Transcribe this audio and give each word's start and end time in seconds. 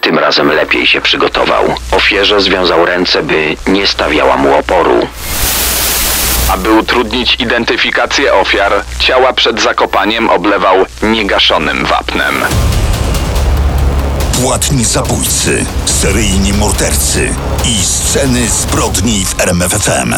Tym 0.00 0.18
razem 0.18 0.48
lepiej 0.48 0.86
się 0.86 1.00
przygotował. 1.00 1.64
Ofierze 1.90 2.40
związał 2.40 2.86
ręce, 2.86 3.22
by 3.22 3.56
nie 3.66 3.86
stawiała 3.86 4.36
mu 4.36 4.54
oporu. 4.54 5.06
Aby 6.48 6.70
utrudnić 6.70 7.36
identyfikację 7.40 8.34
ofiar, 8.34 8.84
ciała 8.98 9.32
przed 9.32 9.60
zakopaniem 9.60 10.30
oblewał 10.30 10.76
niegaszonym 11.02 11.86
wapnem. 11.86 12.34
Płatni 14.42 14.84
zabójcy, 14.84 15.66
seryjni 15.86 16.52
mordercy 16.52 17.34
i 17.64 17.84
sceny 17.84 18.48
zbrodni 18.48 19.24
w 19.24 19.40
RMFFM. 19.40 20.14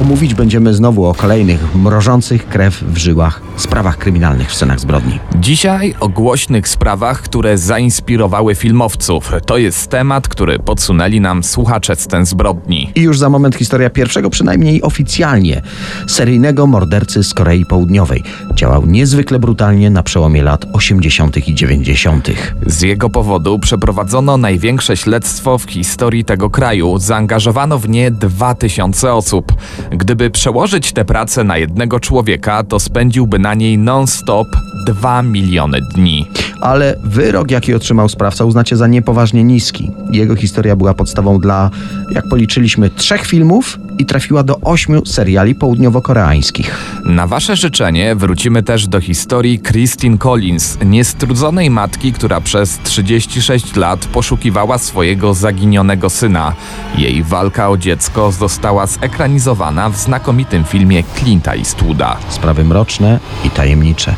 Mówić 0.00 0.34
będziemy 0.34 0.74
znowu 0.74 1.06
o 1.06 1.14
kolejnych 1.14 1.74
mrożących 1.74 2.48
krew 2.48 2.84
w 2.84 2.96
żyłach 2.96 3.42
sprawach 3.56 3.98
kryminalnych 3.98 4.50
w 4.50 4.54
scenach 4.54 4.80
zbrodni. 4.80 5.18
Dzisiaj 5.36 5.94
o 6.00 6.08
głośnych 6.08 6.68
sprawach, 6.68 7.22
które 7.22 7.58
zainspirowały 7.58 8.54
filmowców. 8.54 9.32
To 9.46 9.58
jest 9.58 9.90
temat, 9.90 10.28
który 10.28 10.58
podsunęli 10.58 11.20
nam 11.20 11.44
słuchacze 11.44 11.96
scen 11.96 12.26
zbrodni. 12.26 12.92
I 12.94 13.00
już 13.00 13.18
za 13.18 13.28
moment 13.28 13.56
historia 13.56 13.90
pierwszego, 13.90 14.30
przynajmniej 14.30 14.82
oficjalnie, 14.82 15.62
seryjnego 16.06 16.66
mordercy 16.66 17.24
z 17.24 17.34
Korei 17.34 17.66
Południowej. 17.66 18.22
Działał 18.54 18.86
niezwykle 18.86 19.38
brutalnie 19.38 19.90
na 19.90 20.02
przełomie 20.02 20.42
lat 20.42 20.66
80. 20.72 21.48
i 21.48 21.54
90. 21.54 22.30
Z 22.66 22.82
jego 22.82 23.10
powodu 23.10 23.58
przeprowadzono 23.58 24.36
największe 24.36 24.96
śledztwo 24.96 25.58
w 25.58 25.70
historii 25.70 26.24
tego 26.24 26.50
kraju. 26.50 26.98
Zaangażowano 26.98 27.78
w 27.78 27.88
nie 27.88 28.10
2000 28.10 29.14
osób. 29.14 29.52
Gdyby 29.90 30.30
przełożyć 30.30 30.92
tę 30.92 31.04
pracę 31.04 31.44
na 31.44 31.58
jednego 31.58 32.00
człowieka, 32.00 32.64
to 32.64 32.80
spędziłby 32.80 33.38
na 33.38 33.54
niej 33.54 33.78
non-stop 33.78 34.48
2 34.86 35.22
miliony 35.22 35.80
dni. 35.94 36.26
Ale 36.60 36.96
wyrok, 37.04 37.50
jaki 37.50 37.74
otrzymał 37.74 38.08
sprawca, 38.08 38.44
uznacie 38.44 38.76
za 38.76 38.86
niepoważnie 38.86 39.44
niski. 39.44 39.90
Jego 40.10 40.36
historia 40.36 40.76
była 40.76 40.94
podstawą 40.94 41.38
dla, 41.38 41.70
jak 42.10 42.28
policzyliśmy, 42.28 42.90
trzech 42.90 43.26
filmów 43.26 43.78
i 43.98 44.06
trafiła 44.06 44.42
do 44.42 44.60
ośmiu 44.60 45.06
seriali 45.06 45.54
południowo-koreańskich. 45.54 46.70
Na 47.04 47.26
wasze 47.26 47.56
życzenie 47.56 48.14
wrócimy 48.14 48.62
też 48.62 48.88
do 48.88 49.00
historii 49.00 49.58
Christine 49.58 50.18
Collins, 50.18 50.78
niestrudzonej 50.84 51.70
matki, 51.70 52.12
która 52.12 52.40
przez 52.40 52.78
36 52.78 53.76
lat 53.76 54.06
poszukiwała 54.06 54.78
swojego 54.78 55.34
zaginionego 55.34 56.10
syna. 56.10 56.52
Jej 56.98 57.22
walka 57.22 57.68
o 57.68 57.76
dziecko 57.76 58.32
została 58.32 58.86
zekranizowana 58.86 59.90
w 59.90 59.96
znakomitym 59.96 60.64
filmie 60.64 61.02
Clint'a 61.02 61.58
Eastwooda. 61.58 62.16
Sprawy 62.28 62.64
mroczne 62.64 63.18
i 63.44 63.50
tajemnicze. 63.50 64.14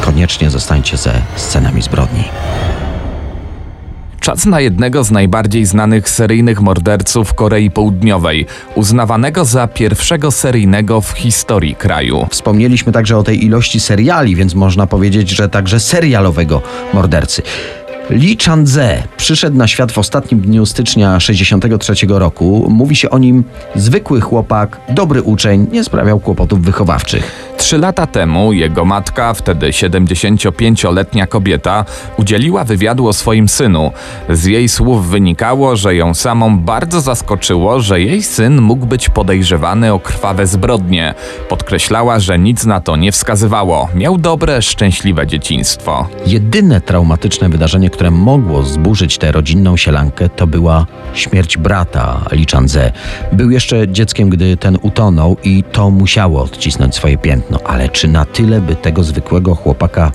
Koniecznie 0.00 0.50
zostańcie 0.50 0.96
ze 0.96 1.22
scenami 1.36 1.82
zbrodni. 1.82 2.24
Czas 4.20 4.46
na 4.46 4.60
jednego 4.60 5.04
z 5.04 5.10
najbardziej 5.10 5.66
znanych 5.66 6.08
seryjnych 6.08 6.60
morderców 6.60 7.34
Korei 7.34 7.70
Południowej, 7.70 8.46
uznawanego 8.74 9.44
za 9.44 9.66
pierwszego 9.66 10.30
seryjnego 10.30 11.00
w 11.00 11.10
historii 11.10 11.74
kraju. 11.74 12.26
Wspomnieliśmy 12.30 12.92
także 12.92 13.18
o 13.18 13.22
tej 13.22 13.44
ilości 13.44 13.80
seriali, 13.80 14.36
więc 14.36 14.54
można 14.54 14.86
powiedzieć, 14.86 15.30
że 15.30 15.48
także 15.48 15.80
serialowego 15.80 16.62
mordercy. 16.94 17.42
Lee 18.10 18.36
Chan-ze 18.44 19.02
przyszedł 19.16 19.56
na 19.56 19.66
świat 19.66 19.92
w 19.92 19.98
ostatnim 19.98 20.40
dniu 20.40 20.66
stycznia 20.66 21.20
63 21.20 21.94
roku. 22.08 22.66
Mówi 22.70 22.96
się 22.96 23.10
o 23.10 23.18
nim 23.18 23.44
zwykły 23.74 24.20
chłopak, 24.20 24.80
dobry 24.88 25.22
uczeń, 25.22 25.66
nie 25.72 25.84
sprawiał 25.84 26.20
kłopotów 26.20 26.62
wychowawczych. 26.62 27.54
Trzy 27.58 27.78
lata 27.78 28.06
temu 28.06 28.52
jego 28.52 28.84
matka, 28.84 29.34
wtedy 29.34 29.70
75-letnia 29.70 31.26
kobieta, 31.26 31.84
udzieliła 32.16 32.64
wywiadu 32.64 33.08
o 33.08 33.12
swoim 33.12 33.48
synu. 33.48 33.92
Z 34.28 34.44
jej 34.44 34.68
słów 34.68 35.08
wynikało, 35.08 35.76
że 35.76 35.94
ją 35.94 36.14
samą 36.14 36.58
bardzo 36.58 37.00
zaskoczyło, 37.00 37.80
że 37.80 38.00
jej 38.00 38.22
syn 38.22 38.60
mógł 38.60 38.86
być 38.86 39.08
podejrzewany 39.08 39.92
o 39.92 40.00
krwawe 40.00 40.46
zbrodnie. 40.46 41.14
Podkreślała, 41.48 42.20
że 42.20 42.38
nic 42.38 42.64
na 42.64 42.80
to 42.80 42.96
nie 42.96 43.12
wskazywało. 43.12 43.88
Miał 43.94 44.18
dobre, 44.18 44.62
szczęśliwe 44.62 45.26
dzieciństwo. 45.26 46.08
Jedyne 46.26 46.80
traumatyczne 46.80 47.48
wydarzenie, 47.48 47.90
które 47.90 48.10
mogło 48.10 48.62
zburzyć 48.62 49.18
tę 49.18 49.32
rodzinną 49.32 49.76
sielankę, 49.76 50.28
to 50.28 50.46
była 50.46 50.86
śmierć 51.14 51.56
brata 51.56 52.24
Lee 52.32 52.46
Chan-ze. 52.52 52.92
Był 53.32 53.50
jeszcze 53.50 53.88
dzieckiem, 53.88 54.30
gdy 54.30 54.56
ten 54.56 54.78
utonął 54.82 55.36
i 55.44 55.64
to 55.72 55.90
musiało 55.90 56.42
odcisnąć 56.42 56.94
swoje 56.94 57.18
piętno. 57.18 57.47
Ale 57.64 57.88
czy 57.88 58.08
na 58.08 58.24
tyle, 58.24 58.60
by 58.60 58.76
tego 58.76 59.02
zwykłego 59.02 59.54
chłopaka 59.54 60.12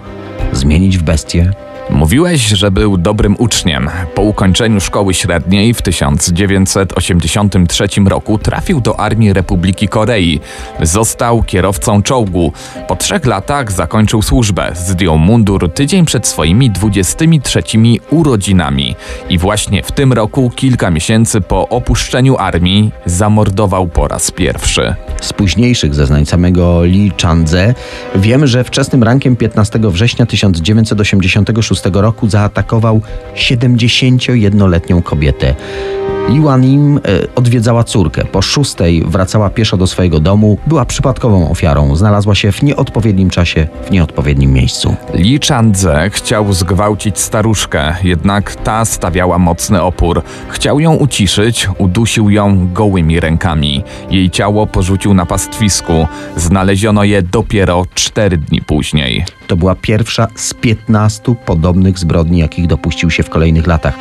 zmienić 0.51 0.97
w 0.97 1.03
bestię? 1.03 1.51
Mówiłeś, 1.89 2.41
że 2.41 2.71
był 2.71 2.97
dobrym 2.97 3.35
uczniem. 3.39 3.89
Po 4.15 4.21
ukończeniu 4.21 4.81
szkoły 4.81 5.13
średniej 5.13 5.73
w 5.73 5.81
1983 5.81 7.87
roku 8.07 8.37
trafił 8.37 8.81
do 8.81 8.99
Armii 8.99 9.33
Republiki 9.33 9.87
Korei. 9.87 10.39
Został 10.81 11.43
kierowcą 11.43 12.03
czołgu. 12.03 12.53
Po 12.87 12.95
trzech 12.95 13.25
latach 13.25 13.71
zakończył 13.71 14.21
służbę. 14.21 14.71
Zdjął 14.75 15.17
mundur 15.17 15.73
tydzień 15.73 16.05
przed 16.05 16.27
swoimi 16.27 16.71
23 16.71 17.63
urodzinami. 18.09 18.95
I 19.29 19.37
właśnie 19.37 19.83
w 19.83 19.91
tym 19.91 20.13
roku, 20.13 20.51
kilka 20.55 20.91
miesięcy 20.91 21.41
po 21.41 21.69
opuszczeniu 21.69 22.37
armii, 22.37 22.91
zamordował 23.05 23.87
po 23.87 24.07
raz 24.07 24.31
pierwszy. 24.31 24.95
Z 25.21 25.33
późniejszych 25.33 25.95
zeznań 25.95 26.25
samego 26.25 26.83
Lee 26.83 27.11
Chan-ze 27.21 27.73
wiemy, 28.15 28.47
że 28.47 28.63
wczesnym 28.63 29.03
rankiem 29.03 29.35
15 29.35 29.79
września 29.79 30.25
1986 30.25 31.72
roku 31.93 32.29
zaatakował 32.29 33.01
71-letnią 33.35 35.03
kobietę. 35.03 35.55
Im 36.29 36.97
e, 36.97 37.01
odwiedzała 37.35 37.83
córkę. 37.83 38.25
Po 38.25 38.41
szóstej 38.41 39.03
wracała 39.07 39.49
pieszo 39.49 39.77
do 39.77 39.87
swojego 39.87 40.19
domu. 40.19 40.57
Była 40.67 40.85
przypadkową 40.85 41.51
ofiarą. 41.51 41.95
Znalazła 41.95 42.35
się 42.35 42.51
w 42.51 42.63
nieodpowiednim 42.63 43.29
czasie, 43.29 43.67
w 43.87 43.91
nieodpowiednim 43.91 44.53
miejscu. 44.53 44.95
Lee 45.13 45.39
Chandze 45.47 46.09
chciał 46.09 46.53
zgwałcić 46.53 47.19
staruszkę, 47.19 47.95
jednak 48.03 48.55
ta 48.55 48.85
stawiała 48.85 49.39
mocny 49.39 49.81
opór. 49.81 50.21
Chciał 50.49 50.79
ją 50.79 50.95
uciszyć, 50.95 51.67
udusił 51.77 52.29
ją 52.29 52.73
gołymi 52.73 53.19
rękami. 53.19 53.83
Jej 54.09 54.29
ciało 54.29 54.67
porzucił 54.67 55.13
na 55.13 55.25
pastwisku. 55.25 56.07
Znaleziono 56.37 57.03
je 57.03 57.21
dopiero 57.21 57.85
cztery 57.93 58.37
dni 58.37 58.61
później. 58.61 59.25
To 59.47 59.55
była 59.55 59.75
pierwsza 59.75 60.27
z 60.35 60.53
15 60.53 61.35
podobnych 61.45 61.99
zbrodni, 61.99 62.39
jakich 62.39 62.67
dopuścił 62.67 63.09
się 63.09 63.23
w 63.23 63.29
kolejnych 63.29 63.67
latach. 63.67 63.95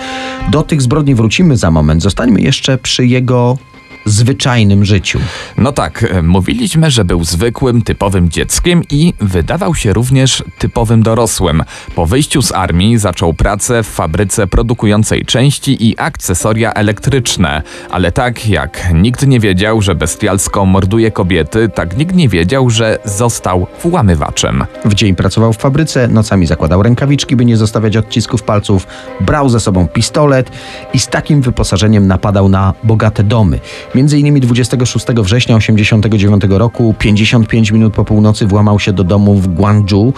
Do 0.50 0.62
tych 0.62 0.82
zbrodni 0.82 1.14
wrócimy 1.14 1.56
za 1.56 1.70
moment. 1.70 2.02
Zostańmy 2.02 2.40
jeszcze 2.40 2.78
przy 2.78 3.06
jego 3.06 3.58
zwyczajnym 4.04 4.84
życiu. 4.84 5.18
No 5.58 5.72
tak, 5.72 6.04
e, 6.10 6.22
mówiliśmy, 6.22 6.90
że 6.90 7.04
był 7.04 7.24
zwykłym, 7.24 7.82
typowym 7.82 8.30
dzieckiem 8.30 8.82
i 8.90 9.14
wydawał 9.20 9.74
się 9.74 9.92
również 9.92 10.44
typowym 10.58 11.02
dorosłym. 11.02 11.62
Po 11.94 12.06
wyjściu 12.06 12.42
z 12.42 12.52
armii 12.52 12.98
zaczął 12.98 13.34
pracę 13.34 13.82
w 13.82 13.86
fabryce 13.86 14.46
produkującej 14.46 15.24
części 15.24 15.88
i 15.88 15.98
akcesoria 15.98 16.72
elektryczne. 16.72 17.62
Ale 17.90 18.12
tak 18.12 18.46
jak 18.46 18.88
nikt 18.94 19.26
nie 19.26 19.40
wiedział, 19.40 19.82
że 19.82 19.94
bestialsko 19.94 20.66
morduje 20.66 21.10
kobiety, 21.10 21.68
tak 21.74 21.96
nikt 21.96 22.14
nie 22.14 22.28
wiedział, 22.28 22.70
że 22.70 22.98
został 23.04 23.66
włamywaczem. 23.82 24.64
W 24.84 24.94
dzień 24.94 25.14
pracował 25.14 25.52
w 25.52 25.56
fabryce, 25.56 26.08
nocami 26.08 26.46
zakładał 26.46 26.82
rękawiczki, 26.82 27.36
by 27.36 27.44
nie 27.44 27.56
zostawiać 27.56 27.96
odcisków 27.96 28.42
palców, 28.42 28.86
brał 29.20 29.48
ze 29.48 29.60
sobą 29.60 29.88
pistolet 29.88 30.50
i 30.94 30.98
z 30.98 31.08
takim 31.08 31.42
wyposażeniem 31.42 32.06
napadał 32.06 32.48
na 32.48 32.74
bogate 32.84 33.24
domy. 33.24 33.60
Między 33.94 34.18
innymi 34.18 34.40
26 34.40 35.06
września 35.06 35.58
1989 35.58 36.42
roku, 36.58 36.94
55 36.98 37.70
minut 37.70 37.94
po 37.94 38.04
północy, 38.04 38.46
włamał 38.46 38.80
się 38.80 38.92
do 38.92 39.04
domu 39.04 39.34
w 39.34 39.48
Gwangju. 39.48 40.12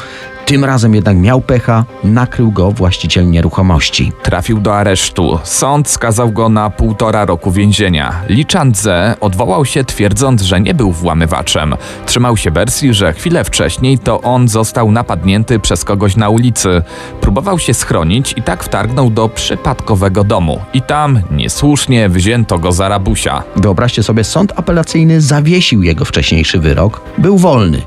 Tym 0.46 0.64
razem 0.64 0.94
jednak 0.94 1.17
miał 1.17 1.41
pecha, 1.41 1.85
nakrył 2.05 2.52
go 2.52 2.70
właściciel 2.70 3.31
nieruchomości. 3.31 4.12
Trafił 4.23 4.61
do 4.61 4.76
aresztu. 4.76 5.38
Sąd 5.44 5.88
skazał 5.88 6.32
go 6.32 6.49
na 6.49 6.70
półtora 6.70 7.25
roku 7.25 7.50
więzienia. 7.50 8.12
Li 8.29 8.46
Chandze 8.52 9.17
odwołał 9.20 9.64
się 9.64 9.85
twierdząc, 9.85 10.43
że 10.43 10.61
nie 10.61 10.75
był 10.75 10.93
włamywaczem. 10.93 11.75
Trzymał 12.06 12.37
się 12.37 12.50
wersji, 12.50 12.94
że 12.94 13.12
chwilę 13.12 13.44
wcześniej 13.44 13.99
to 13.99 14.20
on 14.20 14.49
został 14.49 14.93
napadnięty 14.93 15.58
przez 15.58 15.85
kogoś 15.85 16.17
na 16.17 16.29
ulicy. 16.29 16.82
Próbował 17.20 17.58
się 17.58 17.75
schronić 17.75 18.35
i 18.37 18.43
tak 18.43 18.64
wtargnął 18.64 19.11
do 19.11 19.29
przypadkowego 19.29 20.25
domu. 20.25 20.61
I 20.75 20.82
tam 20.82 21.20
niesłusznie 21.31 22.08
wzięto 22.08 22.58
go 22.58 22.73
za 22.73 22.88
rabusia. 22.88 23.43
Wyobraźcie 23.56 24.02
sobie, 24.02 24.25
sąd 24.25 24.52
apelacyjny 24.56 25.20
zawiesił 25.20 25.82
jego 25.82 26.05
wcześniejszy 26.05 26.58
wyrok, 26.58 27.00
był 27.19 27.38
wolny. 27.38 27.82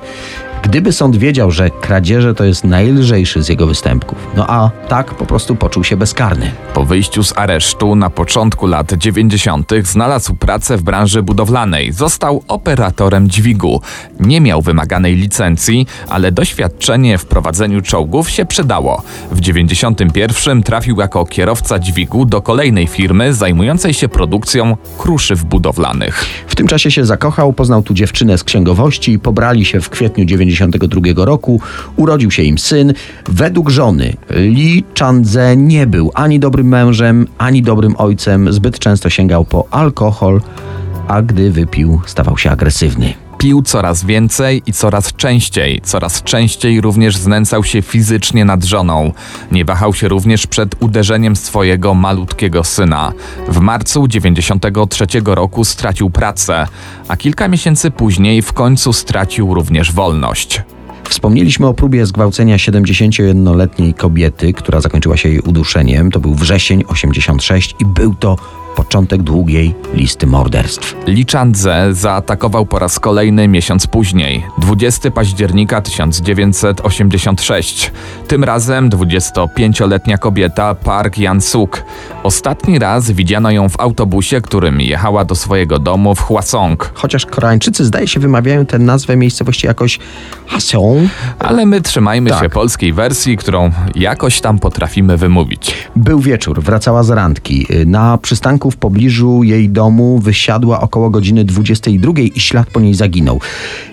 Gdyby 0.64 0.92
sąd 0.94 1.18
wiedział, 1.18 1.52
że 1.52 1.70
kradzieże 1.70 2.36
to 2.36 2.44
jest 2.44 2.64
najlżejszy 2.64 3.44
z 3.44 3.50
jego 3.50 3.68
występków, 3.68 4.18
no 4.36 4.46
a 4.50 4.72
tak 4.88 5.16
po 5.16 5.26
prostu 5.26 5.56
poczuł 5.56 5.84
się 5.84 5.98
bezkarny. 5.98 6.52
Po 6.74 6.86
wyjściu 6.86 7.24
z 7.24 7.38
aresztu 7.38 7.96
na 7.96 8.10
początku 8.10 8.68
lat 8.68 8.94
90. 8.94 9.72
znalazł 9.84 10.36
pracę 10.36 10.78
w 10.78 10.82
branży 10.84 11.24
budowlanej. 11.24 11.92
Został 11.92 12.44
operatorem 12.48 13.30
dźwigu. 13.30 13.82
Nie 14.20 14.42
miał 14.42 14.62
wymaganej 14.62 15.16
licencji, 15.16 15.88
ale 16.10 16.32
doświadczenie 16.32 17.18
w 17.18 17.26
prowadzeniu 17.26 17.82
czołgów 17.82 18.30
się 18.30 18.46
przydało. 18.46 19.02
W 19.32 19.40
91 19.40 20.64
trafił 20.64 21.00
jako 21.00 21.26
kierowca 21.26 21.80
dźwigu 21.80 22.26
do 22.26 22.42
kolejnej 22.42 22.88
firmy 22.88 23.34
zajmującej 23.34 23.94
się 23.94 24.10
produkcją 24.10 24.78
kruszyw 24.98 25.44
budowlanych. 25.44 26.26
W 26.48 26.56
tym 26.56 26.68
czasie 26.68 26.92
się 26.92 27.06
zakochał, 27.06 27.54
poznał 27.54 27.84
tu 27.84 27.94
dziewczynę 27.94 28.38
z 28.38 28.44
księgowości 28.44 29.12
i 29.12 29.20
pobrali 29.20 29.66
się 29.66 29.82
w 29.82 29.90
kwietniu 29.90 30.26
92 30.48 31.26
roku. 31.26 31.62
Urodził 31.96 32.32
się 32.32 32.44
im 32.44 32.58
syn. 32.58 32.94
Według 33.30 33.70
żony 33.70 34.14
Li 34.30 34.84
Chandze 35.00 35.58
nie 35.58 35.88
był 35.88 36.12
ani 36.14 36.40
dobrym 36.40 36.68
mężem, 36.68 37.28
ani 37.38 37.62
dobrym 37.62 37.96
ojcem. 37.98 38.54
Zbyt 38.54 38.80
często 38.80 39.10
sięgał 39.10 39.46
po 39.46 39.68
alkohol, 39.72 40.42
a 41.08 41.22
gdy 41.22 41.52
wypił, 41.52 42.02
stawał 42.06 42.38
się 42.38 42.52
agresywny. 42.52 43.27
Pił 43.38 43.62
coraz 43.62 44.06
więcej 44.06 44.62
i 44.66 44.74
coraz 44.74 45.14
częściej. 45.14 45.82
Coraz 45.84 46.24
częściej 46.24 46.82
również 46.82 47.18
znęcał 47.18 47.64
się 47.64 47.82
fizycznie 47.82 48.46
nad 48.46 48.64
żoną. 48.64 49.12
Nie 49.52 49.66
wahał 49.66 49.94
się 49.94 50.08
również 50.08 50.48
przed 50.48 50.84
uderzeniem 50.84 51.36
swojego 51.36 51.94
malutkiego 51.94 52.64
syna. 52.64 53.14
W 53.48 53.60
marcu 53.60 54.08
93 54.08 55.06
roku 55.26 55.66
stracił 55.66 56.10
pracę, 56.10 56.68
a 57.08 57.18
kilka 57.18 57.48
miesięcy 57.48 57.92
później 57.92 58.42
w 58.42 58.54
końcu 58.54 58.94
stracił 58.94 59.54
również 59.54 59.92
wolność. 59.92 60.62
Wspomnieliśmy 61.10 61.68
o 61.68 61.74
próbie 61.74 62.06
zgwałcenia 62.06 62.58
71-letniej 62.58 63.94
kobiety, 63.94 64.54
która 64.54 64.82
zakończyła 64.82 65.18
się 65.18 65.30
jej 65.30 65.40
uduszeniem. 65.40 66.12
To 66.12 66.20
był 66.20 66.34
wrzesień 66.34 66.84
86 66.88 67.76
i 67.80 67.86
był 67.86 68.16
to 68.16 68.36
początek 68.78 69.24
długiej 69.24 69.76
listy 69.94 70.28
morderstw. 70.28 70.96
Li 71.08 71.26
Chandze 71.32 71.88
zaatakował 71.92 72.66
po 72.66 72.80
raz 72.80 73.00
kolejny 73.00 73.48
miesiąc 73.48 73.88
później, 73.88 74.44
20 74.58 75.12
października 75.12 75.82
1986. 75.82 77.92
Tym 78.28 78.44
razem 78.44 78.90
25-letnia 78.90 80.18
kobieta 80.18 80.76
Park 80.76 81.18
Yan-suk. 81.18 81.84
Ostatni 82.28 82.80
raz 82.80 83.12
widziano 83.12 83.52
ją 83.52 83.70
w 83.70 83.80
autobusie, 83.80 84.42
którym 84.42 84.82
jechała 84.82 85.26
do 85.26 85.36
swojego 85.36 85.80
domu 85.80 86.16
w 86.16 86.22
Hwasong. 86.22 86.92
Chociaż 86.94 87.26
Koreańczycy 87.26 87.86
zdaje 87.86 88.08
się 88.08 88.20
wymawiają 88.20 88.66
tę 88.66 88.80
nazwę 88.80 89.16
miejscowości 89.16 89.68
jakoś 89.68 90.00
Haseong. 90.48 91.10
Ale 91.40 91.66
my 91.66 91.82
trzymajmy 91.82 92.30
Tak. 92.30 92.44
się 92.44 92.50
polskiej 92.50 92.94
wersji, 92.94 93.38
którą 93.38 93.72
jakoś 93.96 94.42
tam 94.42 94.60
potrafimy 94.60 95.18
wymówić. 95.18 95.76
Był 95.96 96.20
wieczór, 96.20 96.62
wracała 96.62 97.04
z 97.04 97.10
randki. 97.10 97.68
Na 97.86 98.18
przystanku 98.18 98.72
w 98.72 98.78
pobliżu 98.78 99.44
jej 99.44 99.70
domu 99.70 100.20
wysiadła 100.20 100.82
około 100.82 101.10
godziny 101.10 101.46
22 101.46 102.12
i 102.36 102.40
ślad 102.40 102.70
po 102.70 102.80
niej 102.80 102.94
zaginął. 102.94 103.40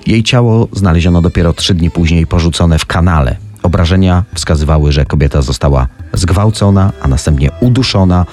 Jej 0.07 0.23
ciało 0.23 0.69
znaleziono 0.73 1.23
dopiero 1.23 1.53
trzy 1.53 1.75
dni 1.75 1.91
później 1.91 2.27
porzucone 2.27 2.79
w 2.79 2.87
kanale. 2.87 3.37
Obrażenia 3.64 4.25
wskazywały, 4.34 4.93
że 4.93 5.05
kobieta 5.05 5.43
została 5.43 5.87
zgwałcona, 6.12 6.93
a 7.02 7.08
następnie 7.08 7.50
uduszona. 7.61 8.26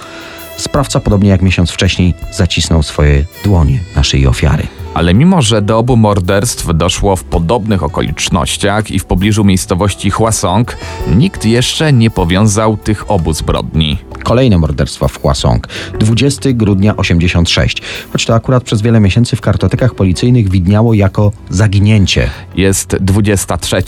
Sprawca, 0.58 1.00
podobnie 1.00 1.30
jak 1.30 1.42
miesiąc 1.42 1.72
wcześniej, 1.72 2.14
zacisnął 2.32 2.84
swoje 2.84 3.26
dłonie 3.44 3.80
na 3.96 4.04
szyi 4.04 4.28
ofiary. 4.28 4.81
Ale 4.94 5.14
mimo, 5.14 5.42
że 5.42 5.62
do 5.62 5.78
obu 5.78 5.98
morderstw 5.98 6.68
doszło 6.74 7.16
w 7.16 7.24
podobnych 7.24 7.84
okolicznościach 7.84 8.92
i 8.92 9.00
w 9.00 9.06
pobliżu 9.06 9.44
miejscowości 9.44 10.12
Hwasong, 10.12 10.78
nikt 11.16 11.46
jeszcze 11.46 11.94
nie 11.94 12.10
powiązał 12.10 12.78
tych 12.78 13.12
obu 13.12 13.34
zbrodni. 13.34 13.98
Kolejne 14.24 14.58
morderstwa 14.58 15.08
w 15.08 15.20
Hwasong. 15.20 15.68
20 16.00 16.50
grudnia 16.54 16.98
86. 16.98 17.82
Choć 18.12 18.26
to 18.26 18.36
akurat 18.36 18.64
przez 18.64 18.82
wiele 18.82 19.00
miesięcy 19.00 19.36
w 19.36 19.42
kartotekach 19.42 19.96
policyjnych 19.96 20.50
widniało 20.50 20.94
jako 20.94 21.32
zaginięcie. 21.50 22.30
Jest 22.56 22.96
23. 23.00 23.84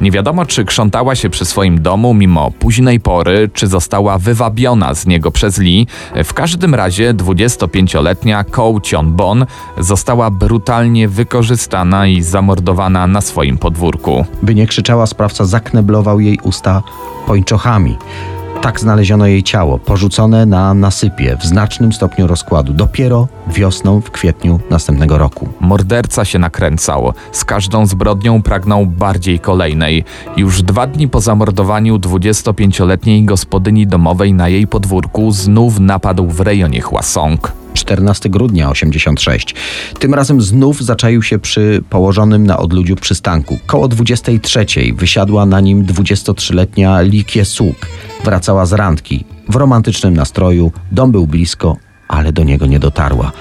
Nie 0.00 0.10
wiadomo, 0.10 0.46
czy 0.46 0.64
krzątała 0.64 1.14
się 1.14 1.30
przy 1.30 1.44
swoim 1.44 1.82
domu 1.82 2.14
mimo 2.14 2.50
późnej 2.50 3.00
pory, 3.00 3.50
czy 3.54 3.66
została 3.66 4.18
wywabiona 4.18 4.94
z 4.94 5.06
niego 5.06 5.30
przez 5.30 5.58
Lee. 5.58 5.86
W 6.24 6.34
każdym 6.34 6.74
razie 6.74 7.14
25-letnia 7.14 8.44
Ko 8.44 8.72
Chon-bon 8.90 9.46
została 9.78 10.30
brutalnie 10.38 11.08
wykorzystana 11.08 12.06
i 12.06 12.22
zamordowana 12.22 13.06
na 13.06 13.20
swoim 13.20 13.58
podwórku. 13.58 14.24
By 14.42 14.54
nie 14.54 14.66
krzyczała, 14.66 15.06
sprawca 15.06 15.44
zakneblował 15.44 16.20
jej 16.20 16.38
usta 16.42 16.82
pończochami. 17.26 17.96
Tak 18.60 18.80
znaleziono 18.80 19.26
jej 19.26 19.42
ciało, 19.42 19.78
porzucone 19.78 20.46
na 20.46 20.74
nasypie 20.74 21.36
w 21.40 21.46
znacznym 21.46 21.92
stopniu 21.92 22.26
rozkładu, 22.26 22.72
dopiero 22.72 23.28
wiosną 23.46 24.00
w 24.00 24.10
kwietniu 24.10 24.60
następnego 24.70 25.18
roku. 25.18 25.48
Morderca 25.60 26.24
się 26.24 26.38
nakręcał. 26.38 27.12
Z 27.32 27.44
każdą 27.44 27.86
zbrodnią 27.86 28.42
pragnął 28.42 28.86
bardziej 28.86 29.40
kolejnej. 29.40 30.04
Już 30.36 30.62
dwa 30.62 30.86
dni 30.86 31.08
po 31.08 31.20
zamordowaniu 31.20 31.96
25-letniej 31.96 33.24
gospodyni 33.24 33.86
domowej 33.86 34.32
na 34.32 34.48
jej 34.48 34.66
podwórku 34.66 35.32
znów 35.32 35.80
napadł 35.80 36.26
w 36.26 36.40
rejonie 36.40 36.80
Hwasong. 36.80 37.65
14 37.76 38.28
grudnia 38.28 38.70
86. 38.70 39.54
Tym 39.98 40.14
razem 40.14 40.40
znów 40.40 40.84
zaczaił 40.84 41.22
się 41.22 41.38
przy 41.38 41.82
położonym 41.90 42.46
na 42.46 42.58
odludziu 42.58 42.96
przystanku. 42.96 43.58
Koło 43.66 43.88
23 43.88 44.66
wysiadła 44.94 45.46
na 45.46 45.60
nim 45.60 45.84
23-letnia 45.84 47.00
Lee 47.00 47.24
Kie-suk. 47.24 47.86
Wracała 48.24 48.66
z 48.66 48.72
randki. 48.72 49.24
W 49.48 49.56
romantycznym 49.56 50.14
nastroju, 50.14 50.72
dom 50.92 51.12
był 51.12 51.26
blisko, 51.26 51.76
ale 52.08 52.32
do 52.32 52.44
niego 52.44 52.66
nie 52.66 52.78
dotarła. 52.78 53.32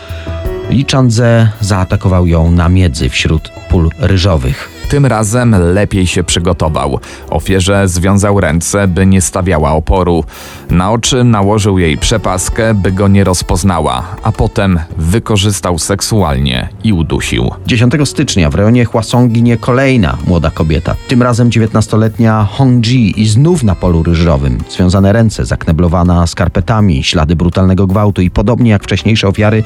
Lee 0.70 0.86
Chandze 0.92 1.50
zaatakował 1.62 2.28
ją 2.28 2.52
na 2.52 2.70
miedzy 2.70 3.10
wśród 3.10 3.50
pól 3.70 3.90
ryżowych. 4.00 4.75
Tym 4.90 5.06
razem 5.06 5.56
lepiej 5.74 6.08
się 6.08 6.24
przygotował. 6.24 7.00
Ofierze 7.30 7.88
związał 7.88 8.40
ręce, 8.40 8.88
by 8.88 9.06
nie 9.06 9.22
stawiała 9.22 9.72
oporu. 9.72 10.24
Na 10.70 10.92
oczy 10.92 11.24
nałożył 11.24 11.80
jej 11.80 11.98
przepaskę, 11.98 12.74
by 12.74 12.92
go 12.92 13.08
nie 13.08 13.24
rozpoznała, 13.24 14.04
a 14.24 14.32
potem 14.32 14.80
wykorzystał 14.98 15.80
seksualnie 15.80 16.70
i 16.84 16.94
udusił. 16.94 17.52
10 17.68 17.94
stycznia 18.06 18.50
w 18.50 18.56
rejonie 18.56 18.86
Hwasong 18.86 19.32
ginie 19.32 19.58
kolejna 19.58 20.18
młoda 20.28 20.52
kobieta. 20.52 20.96
Tym 21.08 21.24
razem 21.24 21.50
19-letnia 21.50 22.48
Hong 22.52 22.88
Ji 22.88 23.22
i 23.22 23.28
znów 23.28 23.64
na 23.64 23.76
polu 23.76 24.04
ryżowym. 24.04 24.58
Związane 24.70 25.14
ręce, 25.14 25.46
zakneblowana 25.46 26.28
skarpetami, 26.28 27.04
ślady 27.04 27.36
brutalnego 27.36 27.88
gwałtu 27.88 28.22
i 28.22 28.30
podobnie 28.30 28.72
jak 28.72 28.84
wcześniejsze 28.84 29.28
ofiary 29.28 29.64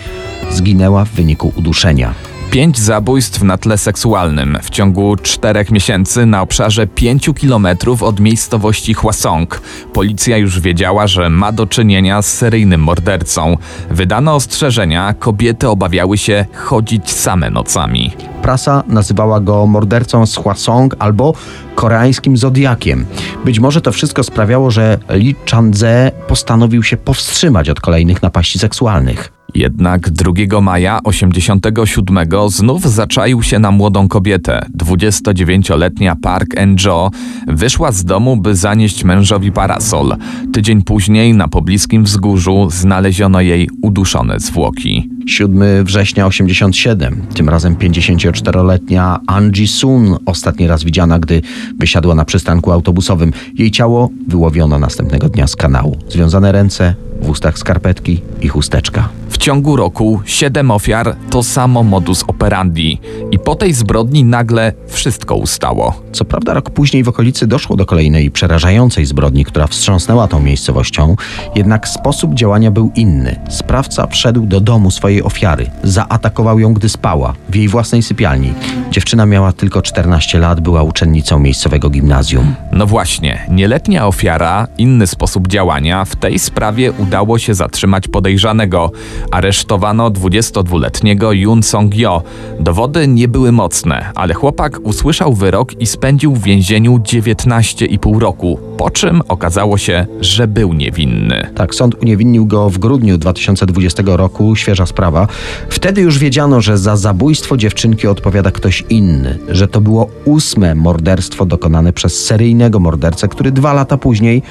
zginęła 0.51 1.05
w 1.05 1.09
wyniku 1.09 1.53
uduszenia. 1.55 2.13
Pięć 2.51 2.79
zabójstw 2.79 3.43
na 3.43 3.57
tle 3.57 3.77
seksualnym 3.77 4.57
w 4.61 4.69
ciągu 4.69 5.15
czterech 5.15 5.71
miesięcy 5.71 6.25
na 6.25 6.41
obszarze 6.41 6.87
pięciu 6.87 7.33
kilometrów 7.33 8.03
od 8.03 8.19
miejscowości 8.19 8.93
Hwasong. 8.93 9.61
Policja 9.93 10.37
już 10.37 10.59
wiedziała, 10.59 11.07
że 11.07 11.29
ma 11.29 11.51
do 11.51 11.67
czynienia 11.67 12.21
z 12.21 12.33
seryjnym 12.33 12.81
mordercą. 12.81 13.57
Wydano 13.91 14.35
ostrzeżenia, 14.35 15.13
kobiety 15.13 15.69
obawiały 15.69 16.17
się 16.17 16.45
chodzić 16.53 17.11
same 17.11 17.49
nocami. 17.49 18.11
Prasa 18.41 18.83
nazywała 18.87 19.39
go 19.39 19.65
mordercą 19.65 20.25
z 20.25 20.37
Hwasong 20.37 20.95
albo 20.99 21.33
koreańskim 21.75 22.37
zodiakiem. 22.37 23.05
Być 23.45 23.59
może 23.59 23.81
to 23.81 23.91
wszystko 23.91 24.23
sprawiało, 24.23 24.71
że 24.71 24.99
Lee 25.09 25.35
Chandze 25.51 26.11
postanowił 26.27 26.83
się 26.83 26.97
powstrzymać 26.97 27.69
od 27.69 27.81
kolejnych 27.81 28.21
napaści 28.21 28.59
seksualnych. 28.59 29.38
Jednak 29.55 30.09
2 30.09 30.61
maja 30.61 30.99
87 31.03 32.17
znów 32.47 32.83
zaczaił 32.83 33.43
się 33.43 33.59
na 33.59 33.71
młodą 33.71 34.07
kobietę. 34.07 34.65
29-letnia 34.77 36.15
Park 36.15 36.57
En-jo 36.57 37.11
wyszła 37.47 37.91
z 37.91 38.05
domu, 38.05 38.37
by 38.37 38.55
zanieść 38.55 39.03
mężowi 39.03 39.51
parasol. 39.51 40.15
Tydzień 40.53 40.83
później 40.83 41.33
na 41.33 41.47
pobliskim 41.47 42.03
wzgórzu 42.03 42.67
znaleziono 42.71 43.41
jej 43.41 43.69
uduszone 43.81 44.39
zwłoki. 44.39 45.09
7 45.27 45.83
września 45.83 46.25
87. 46.25 47.21
Tym 47.33 47.49
razem 47.49 47.75
54-letnia 47.75 49.19
Angie 49.27 49.67
Sun 49.67 50.17
ostatni 50.25 50.67
raz 50.67 50.83
widziana, 50.83 51.19
gdy 51.19 51.41
wysiadła 51.79 52.15
na 52.15 52.25
przystanku 52.25 52.71
autobusowym. 52.71 53.33
Jej 53.55 53.71
ciało 53.71 54.09
wyłowiono 54.27 54.79
następnego 54.79 55.29
dnia 55.29 55.47
z 55.47 55.55
kanału. 55.55 55.97
Związane 56.09 56.51
ręce, 56.51 56.95
w 57.21 57.29
ustach 57.29 57.59
skarpetki 57.59 58.21
i 58.41 58.47
chusteczka. 58.47 59.09
W 59.39 59.41
ciągu 59.41 59.75
roku 59.75 60.21
siedem 60.25 60.71
ofiar 60.71 61.15
to 61.29 61.43
samo 61.43 61.83
modus 61.83 62.23
operandi 62.27 62.99
i 63.31 63.39
po 63.39 63.55
tej 63.55 63.73
zbrodni 63.73 64.23
nagle 64.23 64.73
wszystko 64.87 65.35
ustało. 65.35 66.01
Co 66.11 66.25
prawda 66.25 66.53
rok 66.53 66.69
później 66.69 67.03
w 67.03 67.09
okolicy 67.09 67.47
doszło 67.47 67.75
do 67.75 67.85
kolejnej 67.85 68.31
przerażającej 68.31 69.05
zbrodni, 69.05 69.45
która 69.45 69.67
wstrząsnęła 69.67 70.27
tą 70.27 70.39
miejscowością, 70.39 71.15
jednak 71.55 71.87
sposób 71.87 72.33
działania 72.33 72.71
był 72.71 72.91
inny. 72.95 73.39
Sprawca 73.49 74.07
wszedł 74.07 74.45
do 74.45 74.59
domu 74.59 74.91
swojej 74.91 75.23
ofiary, 75.23 75.69
zaatakował 75.83 76.59
ją, 76.59 76.73
gdy 76.73 76.89
spała, 76.89 77.33
w 77.49 77.55
jej 77.55 77.67
własnej 77.67 78.03
sypialni. 78.03 78.53
Dziewczyna 78.91 79.25
miała 79.25 79.53
tylko 79.53 79.81
14 79.81 80.39
lat, 80.39 80.59
była 80.59 80.83
uczennicą 80.83 81.39
miejscowego 81.39 81.89
gimnazjum. 81.89 82.55
No 82.71 82.85
właśnie, 82.85 83.45
nieletnia 83.49 84.07
ofiara, 84.07 84.67
inny 84.77 85.07
sposób 85.07 85.47
działania, 85.47 86.05
w 86.05 86.15
tej 86.15 86.39
sprawie 86.39 86.91
udało 86.91 87.39
się 87.39 87.53
zatrzymać 87.53 88.07
podejrzanego. 88.07 88.91
Aresztowano 89.31 90.11
22-letniego 90.11 91.31
Yun 91.33 91.63
Song-yo. 91.63 92.21
Dowody 92.59 93.07
nie 93.07 93.27
były 93.27 93.51
mocne, 93.51 94.11
ale 94.15 94.33
chłopak 94.33 94.79
usłyszał 94.83 95.33
wyrok 95.33 95.81
i 95.81 95.85
spędził 95.85 96.35
w 96.35 96.43
więzieniu 96.43 96.97
19,5 96.97 98.19
roku, 98.19 98.59
po 98.77 98.89
czym 98.89 99.21
okazało 99.27 99.77
się, 99.77 100.05
że 100.21 100.47
był 100.47 100.73
niewinny. 100.73 101.51
Tak, 101.55 101.75
sąd 101.75 101.95
uniewinnił 102.01 102.45
go 102.45 102.69
w 102.69 102.77
grudniu 102.77 103.17
2020 103.17 104.03
roku, 104.05 104.55
świeża 104.55 104.85
sprawa. 104.85 105.27
Wtedy 105.69 106.01
już 106.01 106.19
wiedziano, 106.19 106.61
że 106.61 106.77
za 106.77 106.97
zabójstwo 106.97 107.57
dziewczynki 107.57 108.07
odpowiada 108.07 108.51
ktoś 108.51 108.83
inny, 108.89 109.39
że 109.49 109.67
to 109.67 109.81
było 109.81 110.09
ósme 110.25 110.75
morderstwo 110.75 111.45
dokonane 111.45 111.93
przez 111.93 112.25
seryjnego 112.25 112.79
mordercę, 112.79 113.27
który 113.27 113.51
dwa 113.51 113.73
lata 113.73 113.97
później 113.97 114.41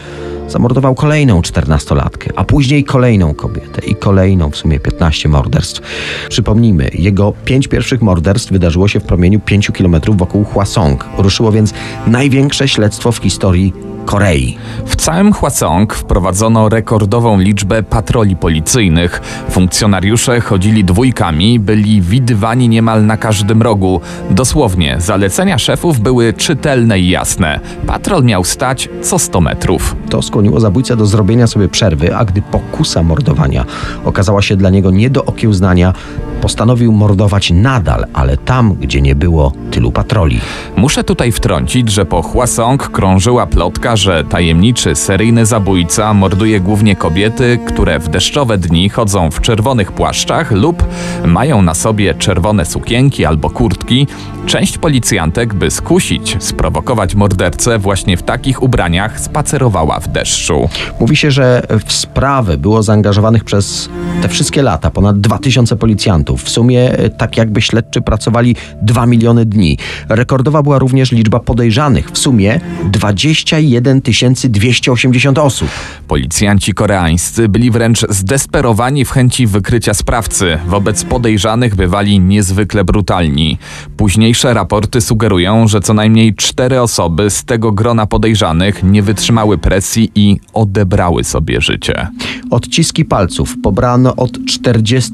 zamordował 0.48 0.94
kolejną 0.94 1.42
czternastolatkę, 1.42 2.30
a 2.36 2.44
później 2.44 2.84
kolejną 2.84 3.34
kobietę 3.34 3.86
i 3.86 3.94
kolejną 3.94 4.50
w 4.50 4.56
sumie 4.56 4.67
15 4.70 5.28
morderstw. 5.28 5.80
Przypomnijmy, 6.28 6.90
jego 6.94 7.32
pięć 7.44 7.68
pierwszych 7.68 8.02
morderstw 8.02 8.52
wydarzyło 8.52 8.88
się 8.88 9.00
w 9.00 9.04
promieniu 9.04 9.40
5 9.40 9.70
kilometrów 9.74 10.16
wokół 10.16 10.44
Hwasong. 10.44 11.04
Ruszyło 11.18 11.52
więc 11.52 11.74
największe 12.06 12.68
śledztwo 12.68 13.12
w 13.12 13.18
historii 13.18 13.87
Korei. 14.08 14.56
W 14.86 14.96
całym 14.96 15.32
Hwasong 15.32 15.94
wprowadzono 15.94 16.68
rekordową 16.68 17.38
liczbę 17.38 17.82
patroli 17.82 18.36
policyjnych. 18.36 19.20
Funkcjonariusze 19.50 20.40
chodzili 20.40 20.84
dwójkami, 20.84 21.60
byli 21.60 22.00
widywani 22.00 22.68
niemal 22.68 23.06
na 23.06 23.16
każdym 23.16 23.62
rogu. 23.62 24.00
Dosłownie, 24.30 24.96
zalecenia 24.98 25.58
szefów 25.58 26.00
były 26.00 26.32
czytelne 26.32 27.00
i 27.00 27.08
jasne. 27.08 27.60
Patrol 27.86 28.24
miał 28.24 28.44
stać 28.44 28.88
co 29.02 29.18
100 29.18 29.40
metrów. 29.40 29.96
To 30.10 30.22
skłoniło 30.22 30.60
zabójcę 30.60 30.96
do 30.96 31.06
zrobienia 31.06 31.46
sobie 31.46 31.68
przerwy, 31.68 32.16
a 32.16 32.24
gdy 32.24 32.42
pokusa 32.42 33.02
mordowania 33.02 33.64
okazała 34.04 34.42
się 34.42 34.56
dla 34.56 34.70
niego 34.70 34.90
nie 34.90 35.10
do 35.10 35.24
okiełznania, 35.24 35.92
postanowił 36.40 36.92
mordować 36.92 37.50
nadal, 37.50 38.06
ale 38.12 38.36
tam, 38.36 38.74
gdzie 38.74 39.00
nie 39.00 39.14
było 39.14 39.52
tylu 39.70 39.92
patroli. 39.92 40.40
Muszę 40.76 41.04
tutaj 41.04 41.32
wtrącić, 41.32 41.90
że 41.90 42.04
po 42.06 42.22
Hwasong 42.22 42.88
krążyła 42.88 43.46
plotka, 43.46 43.96
że 43.96 44.24
tajemniczy 44.24 44.94
seryjny 44.94 45.46
zabójca 45.46 46.14
morduje 46.14 46.60
głównie 46.60 46.96
kobiety, 46.96 47.58
które 47.66 47.98
w 47.98 48.08
deszczowe 48.08 48.58
dni 48.58 48.88
chodzą 48.88 49.30
w 49.30 49.40
czerwonych 49.40 49.92
płaszczach 49.92 50.52
lub 50.52 50.84
mają 51.24 51.62
na 51.62 51.74
sobie 51.74 52.14
czerwone 52.14 52.64
sukienki 52.64 53.24
albo 53.24 53.50
kurtki. 53.50 54.06
Część 54.46 54.78
policjantek, 54.78 55.54
by 55.54 55.70
skusić, 55.70 56.36
sprowokować 56.38 57.14
mordercę 57.14 57.78
właśnie 57.78 58.16
w 58.16 58.22
takich 58.22 58.62
ubraniach, 58.62 59.20
spacerowała 59.20 60.00
w 60.00 60.08
deszczu. 60.08 60.68
Mówi 61.00 61.16
się, 61.16 61.30
że 61.30 61.62
w 61.86 61.92
sprawę 61.92 62.56
było 62.56 62.82
zaangażowanych 62.82 63.44
przez 63.44 63.88
te 64.22 64.28
wszystkie 64.28 64.62
lata 64.62 64.90
ponad 64.90 65.20
2000 65.20 65.76
policjantów. 65.76 66.27
W 66.36 66.48
sumie 66.48 66.98
e, 66.98 67.10
tak 67.10 67.36
jakby 67.36 67.62
śledczy 67.62 68.00
pracowali 68.00 68.56
2 68.82 69.06
miliony 69.06 69.46
dni. 69.46 69.78
Rekordowa 70.08 70.62
była 70.62 70.78
również 70.78 71.12
liczba 71.12 71.40
podejrzanych. 71.40 72.10
W 72.10 72.18
sumie 72.18 72.60
21 72.92 74.00
280 74.48 75.38
osób. 75.38 75.68
Policjanci 76.08 76.74
koreańscy 76.74 77.48
byli 77.48 77.70
wręcz 77.70 78.06
zdesperowani 78.08 79.04
w 79.04 79.10
chęci 79.10 79.46
wykrycia 79.46 79.94
sprawcy. 79.94 80.58
Wobec 80.66 81.04
podejrzanych 81.04 81.74
bywali 81.74 82.20
niezwykle 82.20 82.84
brutalni. 82.84 83.58
Późniejsze 83.96 84.54
raporty 84.54 85.00
sugerują, 85.00 85.68
że 85.68 85.80
co 85.80 85.94
najmniej 85.94 86.34
cztery 86.34 86.80
osoby 86.80 87.30
z 87.30 87.44
tego 87.44 87.72
grona 87.72 88.06
podejrzanych 88.06 88.82
nie 88.82 89.02
wytrzymały 89.02 89.58
presji 89.58 90.10
i 90.14 90.36
odebrały 90.52 91.24
sobie 91.24 91.60
życie. 91.60 92.08
Odciski 92.50 93.04
palców 93.04 93.54
pobrano 93.62 94.16
od 94.16 94.44
40 94.46 95.12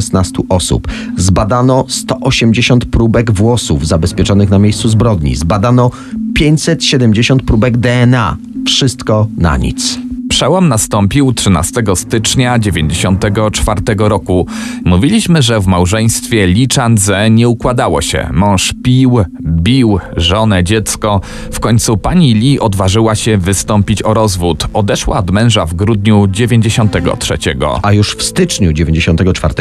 116 0.00 0.42
osób. 0.48 0.88
Zbadano 1.16 1.84
180 1.88 2.84
próbek 2.84 3.30
włosów 3.30 3.86
zabezpieczonych 3.86 4.50
na 4.50 4.58
miejscu 4.58 4.88
zbrodni. 4.88 5.36
Zbadano 5.36 5.90
570 6.34 7.42
próbek 7.42 7.76
DNA. 7.76 8.36
Wszystko 8.66 9.28
na 9.36 9.56
nic. 9.56 10.05
Przełom 10.28 10.68
nastąpił 10.68 11.32
13 11.32 11.82
stycznia 11.94 12.58
1994 12.58 13.80
roku. 13.98 14.46
Mówiliśmy, 14.84 15.42
że 15.42 15.60
w 15.60 15.66
małżeństwie 15.66 16.46
Lee 16.46 16.68
Chandze 16.74 17.30
nie 17.30 17.48
układało 17.48 18.02
się. 18.02 18.28
Mąż 18.32 18.74
pił, 18.84 19.18
bił 19.42 19.98
żonę, 20.16 20.64
dziecko. 20.64 21.20
W 21.52 21.60
końcu 21.60 21.96
pani 21.96 22.34
Lee 22.34 22.58
odważyła 22.58 23.14
się 23.14 23.38
wystąpić 23.38 24.02
o 24.02 24.14
rozwód. 24.14 24.68
Odeszła 24.72 25.18
od 25.18 25.30
męża 25.30 25.66
w 25.66 25.74
grudniu 25.74 26.26
93. 26.30 27.38
A 27.82 27.92
już 27.92 28.16
w 28.16 28.22
styczniu 28.22 28.72
94 28.72 29.54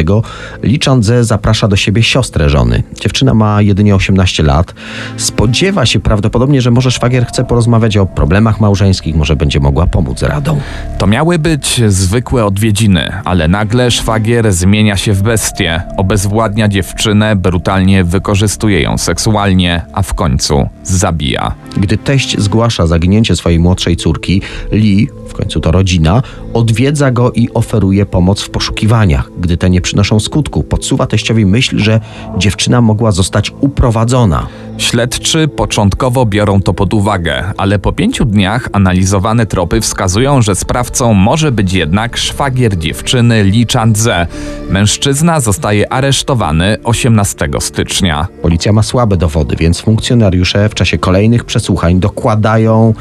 Lee 0.63 0.79
Chandze 0.86 1.24
zaprasza 1.24 1.67
do 1.67 1.75
siebie 1.75 2.03
siostrę 2.03 2.50
żony. 2.50 2.84
Dziewczyna 3.01 3.34
ma 3.34 3.62
jedynie 3.62 3.95
18 3.95 4.43
lat. 4.43 4.74
Spodziewa 5.17 5.86
się 5.86 6.00
prawdopodobnie, 6.00 6.62
że 6.62 6.72
może 6.72 6.91
szwagier 6.91 7.25
chce 7.25 7.43
porozmawiać 7.43 7.98
o 7.98 8.05
problemach 8.05 8.60
małżeńskich, 8.60 9.15
może 9.15 9.36
będzie 9.36 9.60
mogła 9.60 9.88
pomóc 9.88 10.22
radą. 10.22 10.54
To 10.97 11.07
miały 11.07 11.39
być 11.39 11.81
zwykłe 11.88 12.45
odwiedziny, 12.45 13.12
ale 13.25 13.47
nagle 13.47 13.91
szwagier 13.91 14.53
zmienia 14.53 14.97
się 14.97 15.13
w 15.13 15.21
bestię, 15.21 15.81
obezwładnia 15.97 16.67
dziewczynę, 16.67 17.35
brutalnie 17.35 18.03
wykorzystuje 18.03 18.81
ją 18.81 18.97
seksualnie, 18.97 19.85
a 19.93 20.01
w 20.01 20.13
końcu 20.13 20.69
zabija. 20.83 21.55
Gdy 21.77 21.97
teść 21.97 22.39
zgłasza 22.39 22.88
zaginięcie 22.88 23.35
swojej 23.35 23.59
młodszej 23.59 23.95
córki, 23.95 24.41
Lee, 24.71 25.07
w 25.27 25.33
końcu 25.33 25.59
to 25.59 25.71
rodzina, 25.71 26.24
odwiedza 26.53 27.12
go 27.12 27.31
i 27.31 27.50
oferuje 27.53 28.05
pomoc 28.05 28.41
w 28.41 28.50
poszukiwaniach. 28.50 29.29
Gdy 29.39 29.57
te 29.57 29.69
nie 29.69 29.81
przynoszą 29.81 30.19
skutku, 30.19 30.63
podsuwa 30.63 31.07
teściowi 31.07 31.45
myśl, 31.45 31.77
że 31.79 32.00
dziewczyna 32.38 32.81
mogła 32.81 33.12
zostać 33.12 33.51
uprowadzona. 33.62 34.47
Śledczy 34.77 35.48
początkowo 35.48 36.25
biorą 36.25 36.62
to 36.62 36.74
pod 36.74 36.94
uwagę, 36.94 37.44
ale 37.58 37.79
po 37.79 37.94
pięciu 37.94 38.25
dniach 38.25 38.70
analizowane 38.74 39.46
tropy 39.46 39.82
wskazują, 39.82 40.41
że 40.41 40.55
sprawcą 40.55 41.13
może 41.13 41.51
być 41.51 41.74
jednak 41.74 42.17
szwagier 42.17 42.77
dziewczyny 42.77 43.44
Lee 43.44 43.65
Chandze. 43.74 44.27
Mężczyzna 44.70 45.39
zostaje 45.39 45.94
aresztowany 45.94 46.77
18 46.84 47.50
stycznia. 47.60 48.27
Policja 48.41 48.74
ma 48.74 48.84
słabe 48.84 49.17
dowody, 49.17 49.55
więc 49.55 49.82
funkcjonariusze 49.82 50.70
w 50.70 50.74
czasie 50.74 50.98
kolejnych 50.98 51.44
przesłuchań 51.44 52.00
dokładają 52.00 52.94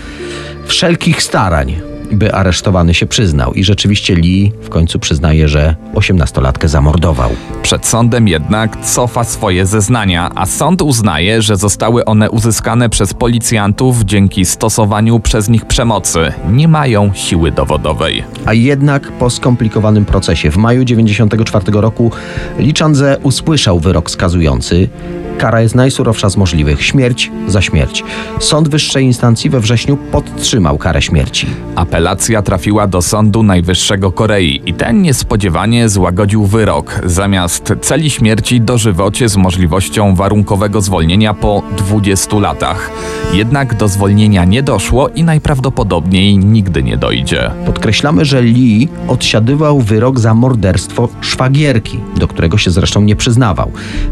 wszelkich 0.67 1.23
starań, 1.23 1.81
by 2.15 2.35
aresztowany 2.35 2.95
się 2.95 3.07
przyznał. 3.07 3.53
I 3.53 3.65
rzeczywiście 3.65 4.15
Lee 4.15 4.53
w 4.63 4.69
końcu 4.69 4.99
przyznaje, 4.99 5.49
że 5.49 5.75
osiemnastolatkę 5.95 6.69
zamordował. 6.69 7.31
Przed 7.63 7.87
sądem 7.87 8.29
jednak 8.29 8.85
cofa 8.85 9.25
swoje 9.25 9.67
zeznania, 9.67 10.31
a 10.35 10.47
sąd 10.47 10.83
uznaje, 10.83 11.43
że 11.43 11.57
zostały 11.57 12.05
one 12.05 12.31
uzyskane 12.31 12.89
przez 12.89 13.15
policjantów 13.15 14.03
dzięki 14.05 14.45
stosowaniu 14.45 15.21
przez 15.21 15.49
nich 15.49 15.65
przemocy. 15.65 16.33
Nie 16.51 16.69
mają 16.69 17.11
siły 17.15 17.51
dowodowej. 17.53 18.25
A 18.47 18.55
jednak 18.55 19.13
po 19.13 19.31
skomplikowanym 19.31 20.05
procesie 20.05 20.51
w 20.51 20.57
maju 20.57 20.85
94 20.85 21.73
roku 21.73 22.11
Lee 22.59 22.75
Chandze 22.79 23.19
usłyszał 23.23 23.81
wyrok 23.81 24.11
skazujący. 24.11 24.89
Kara 25.39 25.61
jest 25.61 25.75
najsurowsza 25.75 26.31
z 26.31 26.37
możliwych 26.37 26.85
śmierć 26.85 27.31
za 27.49 27.63
śmierć. 27.63 28.05
Sąd 28.41 28.69
wyższej 28.69 29.05
instancji 29.05 29.51
we 29.51 29.61
wrześniu 29.61 29.97
podtrzymał 29.97 30.79
karę 30.79 31.03
śmierci. 31.03 31.47
Apelacja 31.77 32.43
trafiła 32.43 32.87
do 32.87 33.03
Sądu 33.03 33.43
Najwyższego 33.43 34.13
Korei 34.13 34.63
i 34.67 34.75
ten 34.75 35.03
niespodziewanie 35.03 35.89
złagodził 35.89 36.47
wyrok. 36.47 37.01
Zamiast 37.05 37.73
celi 37.81 38.11
śmierci 38.11 38.61
dożywocie 38.61 39.29
z 39.29 39.37
możliwością 39.37 40.15
warunkowego 40.15 40.81
zwolnienia 40.81 41.35
po 41.35 41.63
20 41.77 42.39
latach. 42.39 42.91
Jednak 43.33 43.75
do 43.75 43.89
zwolnienia 43.89 44.45
nie 44.45 44.63
doszło 44.63 45.09
i 45.09 45.25
najprawdopodobniej 45.25 46.39
nigdy 46.39 46.83
nie 46.83 46.97
dojdzie. 46.97 47.51
Podkreślamy, 47.67 48.25
że 48.25 48.43
Lee 48.43 48.89
odsiadywał 49.09 49.81
wyrok 49.81 50.21
za 50.21 50.35
morderstwo 50.35 51.09
szwagierki, 51.21 51.99
do 52.17 52.29
którego 52.29 52.59
się 52.59 52.71
zresztą 52.71 53.01
nie 53.01 53.17
przyznawał. 53.17 53.71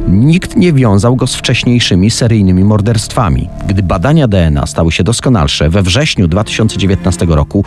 Nikt 0.08 0.56
nie 0.56 0.72
wiązał 0.72 1.11
go 1.16 1.26
z 1.26 1.34
wcześniejszymi 1.34 2.10
seryjnymi 2.10 2.64
morderstwami. 2.64 3.48
Gdy 3.66 3.82
badania 3.82 4.28
DNA 4.28 4.66
stały 4.66 4.92
się 4.92 5.04
doskonalsze, 5.04 5.70
we 5.70 5.82
wrześniu 5.82 6.28
2019 6.28 7.26
roku 7.28 7.64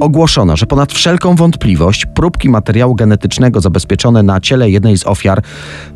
ogłoszono, 0.00 0.56
że 0.56 0.66
ponad 0.66 0.92
wszelką 0.92 1.36
wątpliwość 1.36 2.06
próbki 2.06 2.48
materiału 2.48 2.94
genetycznego 2.94 3.60
zabezpieczone 3.60 4.22
na 4.22 4.40
ciele 4.40 4.70
jednej 4.70 4.98
z 4.98 5.06
ofiar 5.06 5.42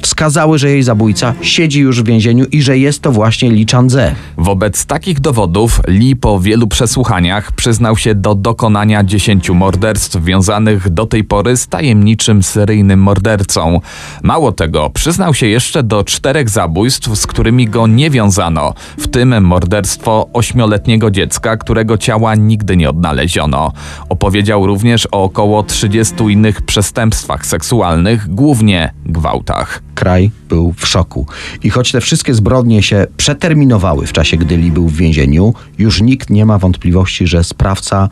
wskazały, 0.03 0.59
że 0.59 0.71
jej 0.71 0.83
zabójca 0.83 1.35
siedzi 1.43 1.81
już 1.81 2.03
w 2.03 2.07
więzieniu 2.07 2.45
i 2.45 2.63
że 2.63 2.79
jest 2.79 3.03
to 3.03 3.13
właśnie 3.13 3.51
Lee 3.51 3.67
Chan-ze. 3.73 4.15
Wobec 4.37 4.87
takich 4.87 5.21
dowodów 5.21 5.81
Lee 5.89 6.17
po 6.17 6.41
wielu 6.41 6.67
przesłuchaniach 6.67 7.53
przyznał 7.53 7.97
się 7.97 8.15
do 8.15 8.35
dokonania 8.35 9.05
10 9.05 9.51
morderstw 9.51 10.25
wiązanych 10.25 10.91
do 10.91 11.07
tej 11.07 11.25
pory 11.25 11.57
z 11.57 11.69
tajemniczym 11.69 12.43
seryjnym 12.43 13.01
mordercą. 13.01 13.81
Mało 14.23 14.53
tego, 14.53 14.91
przyznał 14.91 15.35
się 15.35 15.47
jeszcze 15.47 15.83
do 15.83 16.05
czterech 16.05 16.49
zabójstw, 16.49 17.19
z 17.19 17.27
którymi 17.27 17.69
go 17.69 17.87
nie 17.87 18.11
wiązano, 18.11 18.75
w 18.99 19.09
tym 19.09 19.45
morderstwo 19.45 20.29
ośmioletniego 20.33 21.11
dziecka, 21.11 21.57
którego 21.57 21.99
ciała 21.99 22.35
nigdy 22.35 22.77
nie 22.77 22.91
odnaleziono. 22.91 23.73
Opowiedział 24.09 24.67
również 24.67 25.09
o 25.13 25.23
około 25.23 25.63
30 25.63 26.15
innych 26.29 26.63
przestępstwach 26.63 27.47
seksualnych, 27.47 28.29
głównie 28.29 28.93
gwałtach. 29.07 29.83
Kraj 29.95 30.31
był 30.49 30.75
w 30.77 30.87
szoku. 30.87 31.27
I 31.63 31.71
choć 31.71 31.93
te 31.93 32.01
wszystkie 32.01 32.35
zbrodnie 32.35 32.83
się 32.83 33.07
przeterminowały 33.17 34.07
w 34.07 34.13
czasie, 34.13 34.37
gdy 34.37 34.57
Lee 34.57 34.71
był 34.71 34.89
w 34.89 34.97
więzieniu, 34.97 35.55
już 35.79 36.03
nikt 36.03 36.31
nie 36.31 36.47
ma 36.47 36.59
wątpliwości, 36.59 37.27
że 37.27 37.45
sprawca 37.45 38.09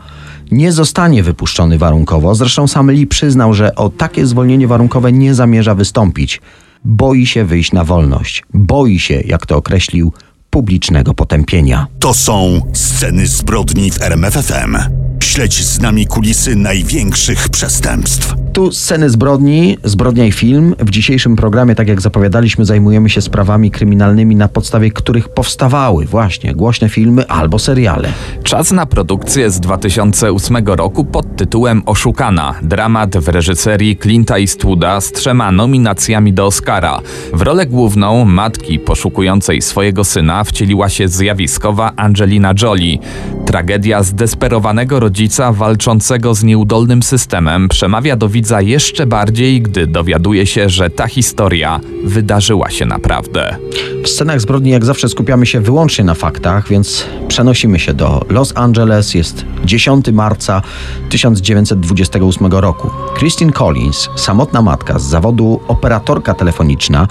nie 0.51 0.71
zostanie 0.71 1.23
wypuszczony 1.23 1.77
warunkowo. 1.77 2.35
Zresztą 2.35 2.67
sam 2.67 2.91
Lee 2.91 3.07
przyznał, 3.07 3.53
że 3.53 3.75
o 3.75 3.89
takie 3.89 4.25
zwolnienie 4.25 4.67
warunkowe 4.67 5.11
nie 5.11 5.35
zamierza 5.35 5.75
wystąpić. 5.75 6.41
Boi 6.85 7.25
się 7.25 7.45
wyjść 7.45 7.71
na 7.71 7.83
wolność. 7.83 8.43
Boi 8.53 8.99
się, 8.99 9.21
jak 9.25 9.45
to 9.45 9.57
określił, 9.57 10.13
publicznego 10.55 11.13
potępienia. 11.13 11.87
To 11.99 12.13
są 12.13 12.61
sceny 12.73 13.27
zbrodni 13.27 13.91
w 13.91 14.01
RMFFM. 14.01 14.77
Śledź 15.23 15.63
z 15.63 15.79
nami 15.81 16.07
kulisy 16.07 16.55
największych 16.55 17.49
przestępstw. 17.49 18.35
Tu 18.53 18.71
sceny 18.71 19.09
zbrodni, 19.09 19.77
zbrodnia 19.83 20.25
i 20.25 20.31
film. 20.31 20.75
W 20.79 20.89
dzisiejszym 20.89 21.35
programie, 21.35 21.75
tak 21.75 21.87
jak 21.87 22.01
zapowiadaliśmy, 22.01 22.65
zajmujemy 22.65 23.09
się 23.09 23.21
sprawami 23.21 23.71
kryminalnymi, 23.71 24.35
na 24.35 24.47
podstawie 24.47 24.91
których 24.91 25.29
powstawały 25.29 26.05
właśnie 26.05 26.53
głośne 26.53 26.89
filmy 26.89 27.27
albo 27.27 27.59
seriale. 27.59 28.09
Czas 28.43 28.71
na 28.71 28.85
produkcję 28.85 29.51
z 29.51 29.59
2008 29.59 30.57
roku 30.65 31.05
pod 31.05 31.35
tytułem 31.35 31.83
Oszukana. 31.85 32.55
Dramat 32.61 33.17
w 33.17 33.27
reżyserii 33.27 33.97
Clint'a 33.97 34.39
Eastwooda 34.39 35.01
z 35.01 35.11
trzema 35.11 35.51
nominacjami 35.51 36.33
do 36.33 36.45
Oscara. 36.45 36.99
W 37.33 37.41
rolę 37.41 37.65
główną 37.65 38.25
matki 38.25 38.79
poszukującej 38.79 39.61
swojego 39.61 40.03
syna 40.03 40.43
wcieliła 40.45 40.89
się 40.89 41.07
zjawiskowa 41.07 41.91
Angelina 41.95 42.53
Jolie. 42.61 42.97
Tragedia 43.45 44.03
zdesperowanego 44.03 44.99
rodzica 44.99 45.51
walczącego 45.51 46.35
z 46.35 46.43
nieudolnym 46.43 47.03
systemem 47.03 47.69
przemawia 47.69 48.15
do 48.15 48.29
widza 48.29 48.61
jeszcze 48.61 49.07
bardziej, 49.07 49.61
gdy 49.61 49.87
dowiaduje 49.87 50.45
się, 50.45 50.69
że 50.69 50.89
ta 50.89 51.07
historia 51.07 51.79
wydarzyła 52.03 52.69
się 52.69 52.85
naprawdę. 52.85 53.57
W 54.03 54.07
scenach 54.07 54.41
zbrodni, 54.41 54.71
jak 54.71 54.85
zawsze, 54.85 55.09
skupiamy 55.09 55.45
się 55.45 55.59
wyłącznie 55.61 56.05
na 56.05 56.13
faktach, 56.13 56.67
więc 56.69 57.05
przenosimy 57.27 57.79
się 57.79 57.93
do 57.93 58.25
Los 58.29 58.53
Angeles. 58.55 59.13
Jest 59.13 59.45
10 59.65 60.07
marca 60.07 60.61
1928 61.09 62.47
roku. 62.51 62.89
Christine 63.17 63.51
Collins, 63.51 64.09
samotna 64.15 64.61
matka 64.61 64.99
z 64.99 65.03
zawodu 65.03 65.59
operatorka 65.67 66.33
telefoniczna, 66.33 67.07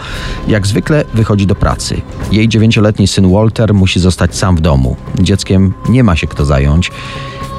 jak 0.48 0.66
zwykle 0.66 1.04
wychodzi 1.14 1.46
do 1.46 1.54
pracy. 1.54 2.00
Jej 2.32 2.48
dziewięcioletni 2.48 3.06
syn 3.06 3.23
Walter 3.32 3.74
musi 3.74 4.00
zostać 4.00 4.36
sam 4.36 4.56
w 4.56 4.60
domu. 4.60 4.96
Dzieckiem 5.20 5.72
nie 5.88 6.04
ma 6.04 6.16
się 6.16 6.26
kto 6.26 6.44
zająć. 6.44 6.90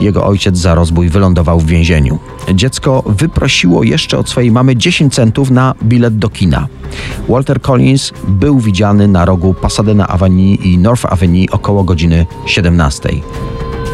Jego 0.02 0.26
ojciec 0.26 0.58
za 0.58 0.76
rozbój 0.76 1.10
wylądował 1.10 1.60
w 1.60 1.66
więzieniu. 1.66 2.20
Dziecko 2.54 3.04
wyprosiło 3.06 3.84
jeszcze 3.84 4.18
od 4.18 4.30
swojej 4.30 4.52
mamy 4.52 4.76
10 4.76 5.14
centów 5.14 5.52
na 5.52 5.76
bilet 5.84 6.18
do 6.18 6.30
kina. 6.30 6.68
Walter 7.30 7.62
Collins 7.62 8.14
był 8.28 8.60
widziany 8.60 9.08
na 9.08 9.26
rogu 9.26 9.54
Pasadena 9.54 10.08
Avenue 10.08 10.56
i 10.64 10.78
North 10.78 11.06
Avenue 11.06 11.46
około 11.52 11.84
godziny 11.84 12.26
17. 12.46 13.10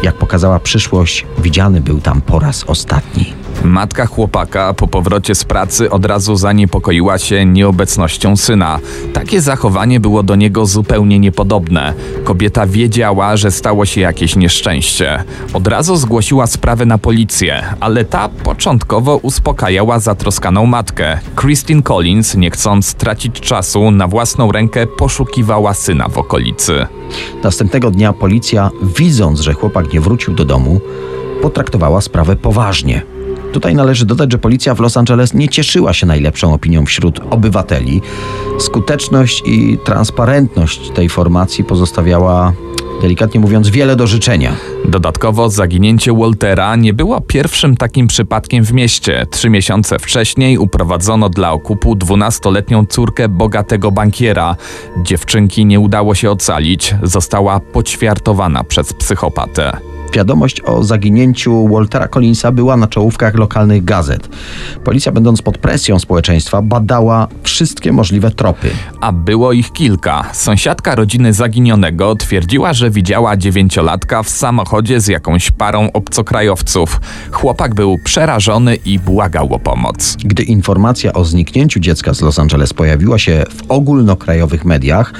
Jak 0.02 0.14
pokazała 0.14 0.60
przyszłość, 0.60 1.26
widziany 1.38 1.80
był 1.80 2.00
tam 2.00 2.20
po 2.20 2.38
raz 2.38 2.64
ostatni. 2.64 3.41
Matka 3.64 4.06
chłopaka 4.06 4.74
po 4.74 4.88
powrocie 4.88 5.34
z 5.34 5.44
pracy 5.44 5.90
od 5.90 6.04
razu 6.04 6.36
zaniepokoiła 6.36 7.18
się 7.18 7.46
nieobecnością 7.46 8.36
syna. 8.36 8.78
Takie 9.12 9.40
zachowanie 9.40 10.00
było 10.00 10.22
do 10.22 10.36
niego 10.36 10.66
zupełnie 10.66 11.18
niepodobne. 11.18 11.94
Kobieta 12.24 12.66
wiedziała, 12.66 13.36
że 13.36 13.50
stało 13.50 13.86
się 13.86 14.00
jakieś 14.00 14.36
nieszczęście. 14.36 15.24
Od 15.52 15.68
razu 15.68 15.96
zgłosiła 15.96 16.46
sprawę 16.46 16.86
na 16.86 16.98
policję, 16.98 17.62
ale 17.80 18.04
ta 18.04 18.28
początkowo 18.28 19.16
uspokajała 19.16 19.98
zatroskaną 19.98 20.66
matkę. 20.66 21.18
Christine 21.40 21.82
Collins, 21.82 22.34
nie 22.34 22.50
chcąc 22.50 22.94
tracić 22.94 23.40
czasu, 23.40 23.90
na 23.90 24.08
własną 24.08 24.52
rękę 24.52 24.86
poszukiwała 24.86 25.74
syna 25.74 26.08
w 26.08 26.18
okolicy. 26.18 26.86
Następnego 27.42 27.90
dnia 27.90 28.12
policja, 28.12 28.70
widząc, 28.96 29.40
że 29.40 29.52
chłopak 29.52 29.92
nie 29.92 30.00
wrócił 30.00 30.34
do 30.34 30.44
domu, 30.44 30.80
potraktowała 31.42 32.00
sprawę 32.00 32.36
poważnie. 32.36 33.11
Tutaj 33.52 33.74
należy 33.74 34.06
dodać, 34.06 34.32
że 34.32 34.38
policja 34.38 34.74
w 34.74 34.80
Los 34.80 34.96
Angeles 34.96 35.34
nie 35.34 35.48
cieszyła 35.48 35.92
się 35.92 36.06
najlepszą 36.06 36.54
opinią 36.54 36.86
wśród 36.86 37.20
obywateli. 37.30 38.00
Skuteczność 38.58 39.42
i 39.46 39.78
transparentność 39.84 40.90
tej 40.90 41.08
formacji 41.08 41.64
pozostawiała, 41.64 42.52
delikatnie 43.02 43.40
mówiąc, 43.40 43.68
wiele 43.68 43.96
do 43.96 44.06
życzenia. 44.06 44.52
Dodatkowo 44.84 45.50
zaginięcie 45.50 46.12
Waltera 46.12 46.76
nie 46.76 46.94
było 46.94 47.20
pierwszym 47.20 47.76
takim 47.76 48.06
przypadkiem 48.06 48.64
w 48.64 48.72
mieście. 48.72 49.26
Trzy 49.30 49.50
miesiące 49.50 49.98
wcześniej 49.98 50.58
uprowadzono 50.58 51.28
dla 51.28 51.52
okupu 51.52 51.94
12-letnią 51.94 52.86
córkę 52.88 53.28
bogatego 53.28 53.90
bankiera. 53.90 54.56
Dziewczynki 55.02 55.66
nie 55.66 55.80
udało 55.80 56.14
się 56.14 56.30
ocalić, 56.30 56.94
została 57.02 57.60
poćwiartowana 57.60 58.64
przez 58.64 58.92
psychopatę. 58.92 59.91
Wiadomość 60.12 60.60
o 60.60 60.84
zaginięciu 60.84 61.68
Waltera 61.68 62.08
Collinsa 62.08 62.52
była 62.52 62.76
na 62.76 62.86
czołówkach 62.86 63.34
lokalnych 63.34 63.84
gazet. 63.84 64.28
Policja, 64.84 65.12
będąc 65.12 65.42
pod 65.42 65.58
presją 65.58 65.98
społeczeństwa, 65.98 66.62
badała 66.62 67.28
wszystkie 67.42 67.92
możliwe 67.92 68.30
tropy. 68.30 68.70
A 69.00 69.12
było 69.12 69.52
ich 69.52 69.72
kilka. 69.72 70.24
Sąsiadka 70.32 70.94
rodziny 70.94 71.32
zaginionego 71.32 72.16
twierdziła, 72.16 72.72
że 72.72 72.90
widziała 72.90 73.36
dziewięciolatka 73.36 74.22
w 74.22 74.28
samochodzie 74.30 75.00
z 75.00 75.08
jakąś 75.08 75.50
parą 75.50 75.92
obcokrajowców. 75.92 77.00
Chłopak 77.30 77.74
był 77.74 77.98
przerażony 78.04 78.74
i 78.74 78.98
błagał 78.98 79.54
o 79.54 79.58
pomoc. 79.58 80.16
Gdy 80.24 80.42
informacja 80.42 81.12
o 81.12 81.24
zniknięciu 81.24 81.80
dziecka 81.80 82.14
z 82.14 82.20
Los 82.20 82.38
Angeles 82.38 82.72
pojawiła 82.72 83.18
się 83.18 83.44
w 83.50 83.70
ogólnokrajowych 83.70 84.64
mediach, 84.64 85.12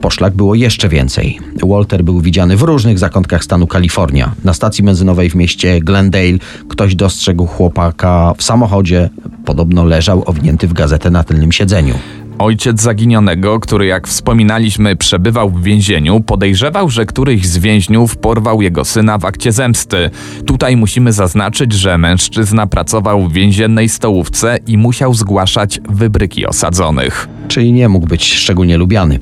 poszlak 0.00 0.34
było 0.34 0.54
jeszcze 0.54 0.88
więcej. 0.88 1.38
Walter 1.62 2.04
był 2.04 2.20
widziany 2.20 2.56
w 2.56 2.62
różnych 2.62 2.98
zakątkach 2.98 3.44
stanu 3.44 3.66
Kalifornia. 3.66 4.34
Na 4.44 4.54
stacji 4.54 4.84
benzynowej 4.84 5.30
w 5.30 5.34
mieście 5.34 5.80
Glendale 5.80 6.38
ktoś 6.68 6.94
dostrzegł 6.94 7.46
chłopaka 7.46 8.34
w 8.36 8.42
samochodzie. 8.42 9.10
Podobno 9.44 9.84
leżał 9.84 10.22
owinięty 10.26 10.68
w 10.68 10.72
gazetę 10.72 11.10
na 11.10 11.24
tylnym 11.24 11.52
siedzeniu. 11.52 11.94
Ojciec 12.38 12.80
zaginionego, 12.80 13.60
który 13.60 13.86
jak 13.86 14.08
wspominaliśmy 14.08 14.96
przebywał 14.96 15.50
w 15.50 15.62
więzieniu, 15.62 16.20
podejrzewał, 16.20 16.90
że 16.90 17.06
któryś 17.06 17.46
z 17.46 17.58
więźniów 17.58 18.16
porwał 18.16 18.62
jego 18.62 18.84
syna 18.84 19.18
w 19.18 19.24
akcie 19.24 19.52
zemsty. 19.52 20.10
Tutaj 20.46 20.76
musimy 20.76 21.12
zaznaczyć, 21.12 21.72
że 21.72 21.98
mężczyzna 21.98 22.66
pracował 22.66 23.28
w 23.28 23.32
więziennej 23.32 23.88
stołówce 23.88 24.58
i 24.66 24.78
musiał 24.78 25.14
zgłaszać 25.14 25.80
wybryki 25.88 26.46
osadzonych. 26.46 27.28
Czyli 27.48 27.72
nie 27.72 27.88
mógł 27.88 28.06
być 28.06 28.34
szczególnie 28.34 28.78
lubiany. 28.78 29.18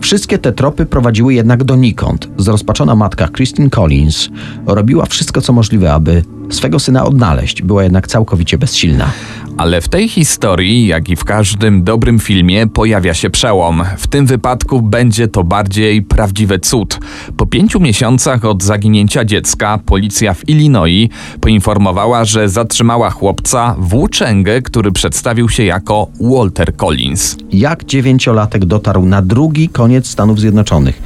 Wszystkie 0.00 0.38
te 0.38 0.52
tropy 0.52 0.86
prowadziły 0.86 1.34
jednak 1.34 1.64
donikąd. 1.64 2.28
Zrozpaczona 2.36 2.94
matka 2.94 3.28
Christine 3.28 3.70
Collins 3.70 4.28
robiła 4.66 5.06
wszystko, 5.06 5.40
co 5.40 5.52
możliwe, 5.52 5.92
aby 5.92 6.22
swego 6.50 6.78
syna 6.78 7.04
odnaleźć. 7.04 7.62
Była 7.62 7.82
jednak 7.82 8.06
całkowicie 8.08 8.58
bezsilna. 8.58 9.10
Ale 9.56 9.80
w 9.80 9.88
tej 9.88 10.08
historii, 10.08 10.86
jak 10.86 11.08
i 11.08 11.16
w 11.16 11.24
każdym 11.24 11.84
dobrym 11.84 12.18
filmie, 12.18 12.66
pojawia 12.66 13.14
się 13.14 13.30
przełom. 13.30 13.84
W 13.98 14.06
tym 14.06 14.26
wypadku 14.26 14.82
będzie 14.82 15.28
to 15.28 15.44
bardziej 15.44 16.02
prawdziwy 16.02 16.58
cud. 16.58 16.98
Po 17.36 17.46
pięciu 17.46 17.80
miesiącach 17.80 18.44
od 18.44 18.62
zaginięcia 18.62 19.24
dziecka, 19.24 19.78
policja 19.86 20.34
w 20.34 20.48
Illinois 20.48 21.08
poinformowała, 21.40 22.24
że 22.24 22.48
zatrzymała 22.48 23.10
chłopca 23.10 23.74
włóczęgę, 23.78 24.62
który 24.62 24.92
przedstawił 24.92 25.48
się 25.48 25.64
jako 25.64 26.06
Walter 26.20 26.76
Collins. 26.76 27.36
Jak 27.52 27.84
dziewięciolatek 27.84 28.64
dotarł 28.64 29.06
na 29.06 29.22
drugi 29.22 29.68
koniec 29.68 30.08
Stanów 30.08 30.40
Zjednoczonych? 30.40 31.02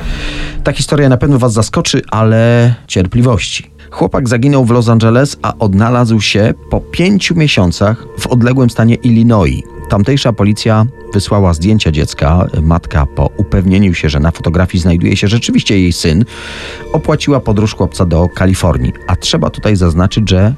Ta 0.64 0.72
historia 0.72 1.08
na 1.08 1.16
pewno 1.16 1.38
Was 1.38 1.52
zaskoczy, 1.52 2.02
ale 2.10 2.74
cierpliwości. 2.86 3.79
Chłopak 3.90 4.28
zaginął 4.28 4.64
w 4.64 4.70
Los 4.70 4.88
Angeles, 4.88 5.36
a 5.42 5.54
odnalazł 5.58 6.20
się 6.20 6.54
po 6.70 6.80
pięciu 6.80 7.34
miesiącach 7.34 8.06
w 8.18 8.26
odległym 8.26 8.70
stanie 8.70 8.94
Illinois. 8.94 9.62
Tamtejsza 9.88 10.32
policja 10.32 10.86
wysłała 11.14 11.54
zdjęcia 11.54 11.90
dziecka. 11.90 12.46
Matka, 12.62 13.06
po 13.06 13.30
upewnieniu 13.36 13.94
się, 13.94 14.08
że 14.08 14.20
na 14.20 14.30
fotografii 14.30 14.82
znajduje 14.82 15.16
się 15.16 15.28
rzeczywiście 15.28 15.78
jej 15.78 15.92
syn, 15.92 16.24
opłaciła 16.92 17.40
podróż 17.40 17.74
chłopca 17.74 18.06
do 18.06 18.28
Kalifornii. 18.34 18.92
A 19.06 19.16
trzeba 19.16 19.50
tutaj 19.50 19.76
zaznaczyć, 19.76 20.30
że 20.30 20.54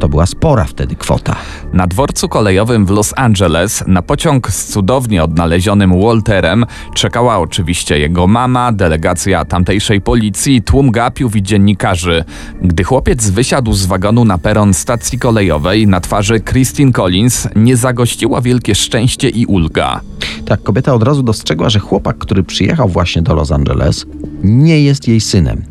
to 0.00 0.08
była 0.08 0.26
spora 0.26 0.64
wtedy 0.64 0.96
kwota. 0.96 1.36
Na 1.72 1.86
dworcu 1.86 2.28
kolejowym 2.28 2.86
w 2.86 2.90
Los 2.90 3.14
Angeles 3.16 3.84
na 3.86 4.02
pociąg 4.02 4.50
z 4.50 4.66
cudownie 4.66 5.24
odnalezionym 5.24 6.02
Walterem 6.02 6.66
czekała 6.94 7.38
oczywiście 7.38 7.98
jego 7.98 8.26
mama, 8.26 8.72
delegacja 8.72 9.44
tamtejszej 9.44 10.00
policji, 10.00 10.62
tłum 10.62 10.90
gapiów 10.90 11.36
i 11.36 11.42
dziennikarzy. 11.42 12.24
Gdy 12.62 12.84
chłopiec 12.84 13.30
wysiadł 13.30 13.72
z 13.72 13.86
wagonu 13.86 14.24
na 14.24 14.38
peron 14.38 14.74
stacji 14.74 15.18
kolejowej, 15.18 15.86
na 15.86 16.00
twarzy 16.00 16.40
Christine 16.40 16.92
Collins 16.92 17.48
nie 17.56 17.76
zagościło 17.76 18.42
wielkie 18.42 18.74
szczęście 18.74 19.28
i 19.28 19.46
ulga. 19.46 20.00
Tak, 20.44 20.62
kobieta 20.62 20.94
od 20.94 21.02
razu 21.02 21.22
dostrzegła, 21.22 21.70
że 21.70 21.78
chłopak, 21.78 22.18
który 22.18 22.42
przyjechał 22.42 22.88
właśnie 22.88 23.22
do 23.22 23.34
Los 23.34 23.52
Angeles, 23.52 24.06
nie 24.42 24.82
jest 24.82 25.08
jej 25.08 25.20
synem. 25.20 25.62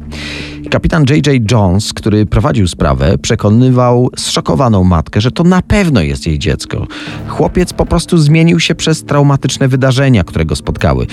Kapitan 0.69 1.05
J.J. 1.09 1.51
Jones, 1.51 1.93
który 1.93 2.25
prowadził 2.25 2.67
sprawę, 2.67 3.17
przekonywał 3.17 4.09
zszokowaną 4.15 4.83
matkę, 4.83 5.21
że 5.21 5.31
to 5.31 5.43
na 5.43 5.61
pewno 5.61 6.01
jest 6.01 6.27
jej 6.27 6.39
dziecko. 6.39 6.87
Chłopiec 7.27 7.73
po 7.73 7.85
prostu 7.85 8.17
zmienił 8.17 8.59
się 8.59 8.75
przez 8.75 9.03
traumatyczne 9.03 9.67
wydarzenia, 9.67 10.23
które 10.23 10.45
go 10.45 10.55
spotkały. 10.55 11.07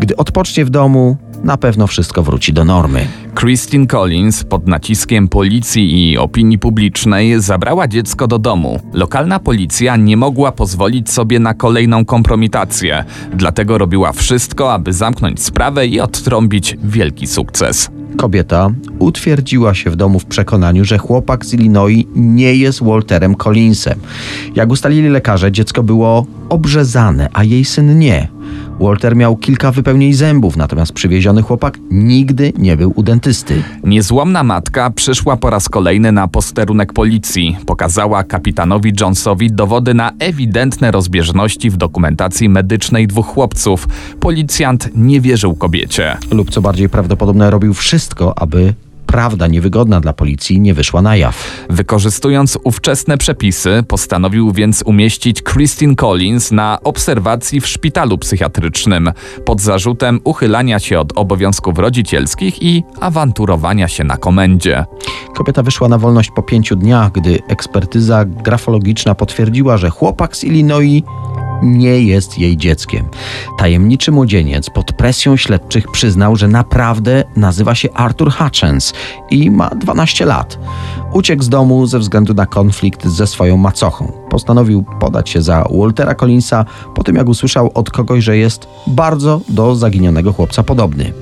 Gdy 0.00 0.16
odpocznie 0.16 0.64
w 0.64 0.70
domu, 0.70 1.16
na 1.44 1.56
pewno 1.56 1.86
wszystko 1.86 2.22
wróci 2.22 2.52
do 2.52 2.64
normy. 2.64 3.06
Christine 3.40 3.86
Collins 3.86 4.44
pod 4.44 4.66
naciskiem 4.66 5.28
policji 5.28 6.10
i 6.10 6.18
opinii 6.18 6.58
publicznej 6.58 7.40
zabrała 7.40 7.88
dziecko 7.88 8.26
do 8.26 8.38
domu. 8.38 8.80
Lokalna 8.92 9.38
policja 9.38 9.96
nie 9.96 10.16
mogła 10.16 10.52
pozwolić 10.52 11.10
sobie 11.10 11.38
na 11.38 11.54
kolejną 11.54 12.04
kompromitację, 12.04 12.77
dlatego 13.34 13.78
robiła 13.78 14.12
wszystko, 14.12 14.72
aby 14.72 14.92
zamknąć 14.92 15.42
sprawę 15.42 15.86
i 15.86 16.00
odtrąbić 16.00 16.76
wielki 16.82 17.26
sukces. 17.26 17.90
Kobieta 18.16 18.70
utwierdziła 18.98 19.74
się 19.74 19.90
w 19.90 19.96
domu 19.96 20.18
w 20.18 20.24
przekonaniu, 20.24 20.84
że 20.84 20.98
chłopak 20.98 21.46
z 21.46 21.54
Illinois 21.54 22.04
nie 22.14 22.54
jest 22.54 22.82
Walterem 22.82 23.34
Collinsem. 23.34 23.98
Jak 24.54 24.70
ustalili 24.70 25.08
lekarze, 25.08 25.52
dziecko 25.52 25.82
było 25.82 26.26
obrzezane, 26.48 27.28
a 27.32 27.44
jej 27.44 27.64
syn 27.64 27.98
nie. 27.98 28.28
Walter 28.80 29.16
miał 29.16 29.36
kilka 29.36 29.72
wypełnień 29.72 30.12
zębów, 30.12 30.56
natomiast 30.56 30.92
przywieziony 30.92 31.42
chłopak 31.42 31.78
nigdy 31.90 32.52
nie 32.58 32.76
był 32.76 32.92
u 32.96 33.02
dentysty. 33.02 33.62
Niezłomna 33.84 34.42
matka 34.42 34.90
przyszła 34.90 35.36
po 35.36 35.50
raz 35.50 35.68
kolejny 35.68 36.12
na 36.12 36.28
posterunek 36.28 36.92
policji. 36.92 37.56
Pokazała 37.66 38.24
kapitanowi 38.24 38.92
Jonesowi 39.00 39.52
dowody 39.52 39.94
na 39.94 40.12
ewidentne 40.18 40.90
rozbieżności 40.90 41.70
w 41.70 41.76
dokumentacji 41.76 42.48
medycznej 42.48 43.06
dwóch 43.06 43.26
chłopców. 43.26 43.88
Policjant 44.20 44.90
nie 44.94 45.20
wierzył 45.20 45.54
kobiecie. 45.54 46.16
Lub 46.30 46.50
co 46.50 46.60
bardziej 46.60 46.88
prawdopodobne, 46.88 47.50
robił 47.50 47.74
wszystko, 47.74 47.97
aby 48.36 48.74
prawda 49.08 49.46
niewygodna 49.46 50.00
dla 50.00 50.12
policji 50.12 50.60
nie 50.60 50.74
wyszła 50.74 51.02
na 51.02 51.16
jaw. 51.16 51.66
Wykorzystując 51.70 52.58
ówczesne 52.64 53.18
przepisy, 53.18 53.82
postanowił 53.88 54.52
więc 54.52 54.82
umieścić 54.86 55.42
Christine 55.42 55.94
Collins 55.94 56.52
na 56.52 56.78
obserwacji 56.84 57.60
w 57.60 57.66
szpitalu 57.66 58.18
psychiatrycznym 58.18 59.12
pod 59.44 59.60
zarzutem 59.60 60.20
uchylania 60.24 60.78
się 60.78 61.00
od 61.00 61.12
obowiązków 61.18 61.78
rodzicielskich 61.78 62.62
i 62.62 62.84
awanturowania 63.00 63.88
się 63.88 64.04
na 64.04 64.16
komendzie. 64.16 64.84
Kobieta 65.36 65.62
wyszła 65.62 65.88
na 65.88 65.98
wolność 65.98 66.30
po 66.30 66.42
pięciu 66.42 66.76
dniach, 66.76 67.12
gdy 67.12 67.38
ekspertyza 67.48 68.24
grafologiczna 68.24 69.14
potwierdziła, 69.14 69.76
że 69.76 69.90
chłopak 69.90 70.36
z 70.36 70.44
Illinois 70.44 71.02
nie 71.62 72.02
jest 72.02 72.38
jej 72.38 72.56
dzieckiem. 72.56 73.08
Tajemniczy 73.58 74.12
młodzieniec 74.12 74.70
pod 74.70 74.92
presją 74.92 75.36
śledczych 75.36 75.90
przyznał, 75.90 76.36
że 76.36 76.48
naprawdę 76.48 77.24
nazywa 77.36 77.74
się 77.74 77.92
Arthur 77.92 78.32
Hutchins 78.32 78.92
i 79.30 79.50
ma 79.50 79.70
12 79.70 80.26
lat. 80.26 80.58
Uciekł 81.12 81.42
z 81.42 81.48
domu 81.48 81.86
ze 81.86 81.98
względu 81.98 82.34
na 82.34 82.46
konflikt 82.46 83.06
ze 83.06 83.26
swoją 83.26 83.56
macochą. 83.56 84.12
Postanowił 84.30 84.84
podać 85.00 85.30
się 85.30 85.42
za 85.42 85.64
Waltera 85.70 86.14
Collinsa 86.14 86.64
po 86.94 87.04
tym, 87.04 87.16
jak 87.16 87.28
usłyszał 87.28 87.70
od 87.74 87.90
kogoś, 87.90 88.24
że 88.24 88.36
jest 88.36 88.68
bardzo 88.86 89.40
do 89.48 89.76
zaginionego 89.76 90.32
chłopca 90.32 90.62
podobny. 90.62 91.12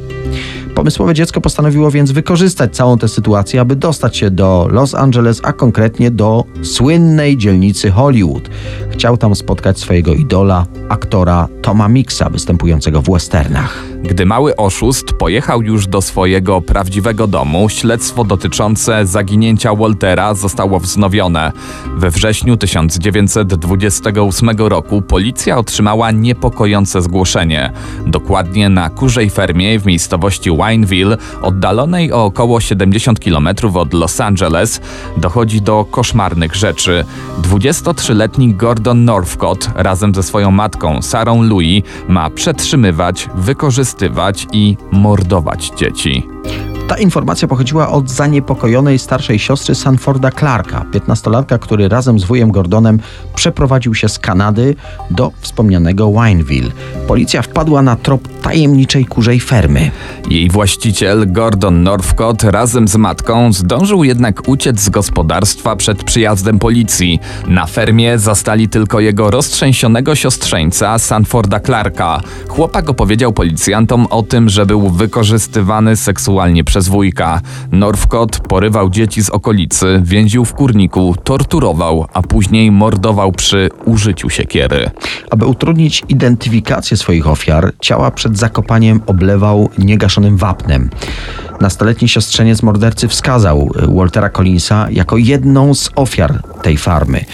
Pomysłowe 0.77 1.15
dziecko 1.15 1.41
postanowiło 1.41 1.91
więc 1.91 2.13
wykorzystać 2.13 2.77
całą 2.77 2.99
tę 2.99 3.09
sytuację, 3.09 3.61
aby 3.61 3.77
dostać 3.77 4.17
się 4.17 4.31
do 4.31 4.69
Los 4.71 4.95
Angeles, 4.95 5.41
a 5.45 5.53
konkretnie 5.53 6.11
do 6.11 6.45
słynnej 6.63 7.37
dzielnicy 7.37 7.91
Hollywood. 7.91 8.51
Chciał 8.91 9.17
tam 9.17 9.35
spotkać 9.35 9.79
swojego 9.79 10.15
idola, 10.15 10.67
aktora 10.89 11.49
Toma 11.63 11.89
Mixa, 11.89 12.31
występującego 12.31 13.03
w 13.03 13.11
westernach. 13.11 13.85
Gdy 14.09 14.27
mały 14.27 14.57
oszust 14.57 15.13
pojechał 15.13 15.63
już 15.63 15.87
do 15.87 16.03
swojego 16.03 16.61
prawdziwego 16.61 17.27
domu, 17.27 17.69
śledztwo 17.69 18.25
dotyczące 18.25 19.07
zaginięcia 19.07 19.75
Waltera 19.75 20.35
zostało 20.35 20.81
wznowione. 20.81 21.53
We 21.97 22.11
wrześniu 22.11 22.57
1928 22.57 24.51
roku 24.57 25.03
policja 25.03 25.59
otrzymała 25.59 26.11
niepokojące 26.11 27.03
zgłoszenie. 27.03 27.73
Dokładnie 28.07 28.69
na 28.69 28.91
kurzej 28.91 29.31
fermie 29.31 29.79
w 29.81 29.87
miejscowości 29.87 30.51
Wineville, 30.51 31.17
oddalonej 31.43 32.13
o 32.13 32.25
około 32.25 32.61
70 32.61 33.21
km 33.21 33.49
od 33.75 33.95
Los 33.95 34.21
Angeles, 34.21 34.81
dochodzi 35.17 35.63
do 35.63 35.85
koszmarnych 35.91 36.55
rzeczy. 36.55 37.05
23-letni 37.43 38.55
Gordon 38.55 39.05
Northcott 39.05 39.71
razem 39.75 40.15
ze 40.15 40.23
swoją 40.23 40.51
matką 40.51 41.03
Sarą 41.03 41.43
Louis 41.43 41.85
ma 42.09 42.31
przetrzymywać, 42.31 43.29
wykorzystywać 43.35 43.96
i 44.53 44.77
mordować 44.93 45.73
dzieci. 45.77 46.29
Ta 46.89 46.97
informacja 46.97 47.49
pochodziła 47.49 47.89
od 47.89 48.11
zaniepokojonej 48.11 48.99
starszej 48.99 49.39
siostry 49.39 49.75
Sanforda 49.75 50.31
Clarka, 50.31 50.85
15-latka, 50.93 51.59
który 51.59 51.89
razem 51.89 52.19
z 52.19 52.25
wujem 52.25 52.51
Gordonem 52.51 52.99
przeprowadził 53.35 53.95
się 53.95 54.09
z 54.09 54.19
Kanady 54.19 54.75
do 55.11 55.33
wspomnianego 55.41 56.13
Wineville. 56.13 56.71
Policja 57.09 57.43
wpadła 57.43 57.83
na 57.83 57.97
trop 57.97 58.29
tajemniczej 58.43 59.05
kurzej 59.05 59.41
fermy. 59.41 59.91
Jej 60.31 60.51
właściciel, 60.51 61.33
Gordon 61.33 61.83
Northcott, 61.83 62.45
razem 62.45 62.89
z 62.89 62.97
matką 62.97 63.53
zdążył 63.53 64.05
jednak 64.05 64.49
uciec 64.49 64.81
z 64.81 64.89
gospodarstwa 64.89 65.77
przed 65.77 66.05
przyjazdem 66.05 66.59
policji. 66.59 67.21
Na 67.49 67.67
fermie 67.67 68.19
zastali 68.19 68.69
tylko 68.69 69.01
jego 69.01 69.31
roztrzęsionego 69.31 70.15
siostrzeńca, 70.15 70.99
Sanforda 70.99 71.61
Clarka. 71.61 72.21
Chłopak 72.49 72.91
opowiedział 72.91 73.33
policjantom 73.33 74.07
o 74.07 74.23
tym, 74.23 74.49
że 74.49 74.67
był 74.67 74.91
wykorzystywany 74.91 75.97
seksualnie 75.97 76.65
przez 76.65 76.76
wujka. 76.85 77.41
Northcott 77.73 78.41
porywał 78.41 78.91
dzieci 78.91 79.23
z 79.23 79.31
okolicy, 79.31 80.01
więził 80.05 80.45
w 80.45 80.55
kurniku, 80.55 81.15
torturował, 81.25 82.07
a 82.13 82.23
później 82.23 82.71
mordował 82.71 83.33
przy 83.33 83.71
użyciu 83.85 84.31
siekiery. 84.31 84.91
Aby 85.31 85.47
utrudnić 85.47 86.03
identyfikację 86.09 86.97
swoich 86.97 87.27
ofiar, 87.27 87.73
ciała 87.81 88.11
przed 88.11 88.39
zakopaniem 88.39 89.01
oblewał 89.07 89.71
niegaszonym 89.79 90.37
wapnem. 90.37 90.91
Nastoletni 91.61 92.09
siostrzeniec 92.09 92.63
mordercy 92.63 93.09
wskazał 93.09 93.71
Waltera 93.89 94.31
Collinsa 94.31 94.87
jako 94.91 95.17
jedną 95.17 95.75
z 95.75 95.91
ofiar 95.97 96.43
tej 96.63 96.77
farmy. 96.77 97.25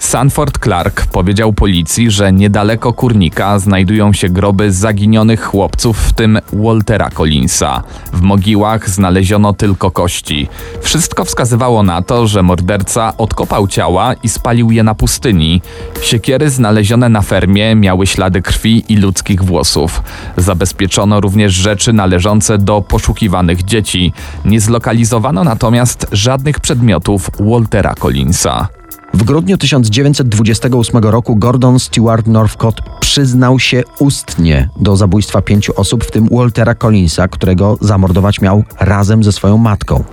Sanford 0.00 0.58
Clark 0.58 1.06
powiedział 1.06 1.52
policji, 1.52 2.10
że 2.10 2.32
niedaleko 2.32 2.92
kurnika 2.92 3.58
znajdują 3.58 4.12
się 4.12 4.28
groby 4.28 4.72
zaginionych 4.72 5.42
chłopców, 5.44 5.98
w 5.98 6.12
tym 6.12 6.38
Waltera 6.52 7.10
Collinsa. 7.10 7.82
W 8.12 8.20
mogiłach 8.20 8.90
znaleziono 8.90 9.52
tylko 9.52 9.90
kości. 9.90 10.48
Wszystko 10.80 11.24
wskazywało 11.24 11.82
na 11.82 12.02
to, 12.02 12.26
że 12.26 12.42
morderca 12.42 13.16
odkopał 13.18 13.68
ciała 13.68 14.14
i 14.14 14.28
spalił 14.28 14.70
je 14.70 14.82
na 14.82 14.94
pustyni. 14.94 15.62
Siekiery 16.02 16.50
znalezione 16.50 17.08
na 17.08 17.22
fermie 17.22 17.74
miały 17.74 18.06
ślady 18.06 18.42
krwi 18.42 18.84
i 18.88 18.96
ludzkich 18.96 19.44
włosów. 19.44 20.02
Zabezpieczono 20.36 21.20
również 21.20 21.52
rzeczy 21.52 21.92
należące 21.92 22.58
do 22.58 22.82
poszukiwanych 22.82 23.64
dzieci. 23.64 24.12
Nie 24.44 24.60
zlokalizowano 24.60 25.44
natomiast 25.44 26.06
żadnych 26.12 26.60
przedmiotów 26.60 27.30
Waltera 27.40 27.94
Collinsa. 27.94 28.79
W 29.14 29.24
grudniu 29.24 29.56
1928 29.56 30.98
roku 31.02 31.36
Gordon 31.36 31.78
Stewart 31.78 32.26
Northcott 32.26 32.80
przyznał 33.00 33.58
się 33.58 33.82
ustnie 33.98 34.68
do 34.76 34.96
zabójstwa 34.96 35.42
pięciu 35.42 35.72
osób, 35.76 36.04
w 36.04 36.10
tym 36.10 36.28
Waltera 36.32 36.74
Collinsa, 36.74 37.28
którego 37.28 37.78
zamordować 37.80 38.40
miał 38.40 38.64
razem 38.80 39.24
ze 39.24 39.32
swoją 39.32 39.58
matką. 39.58 40.04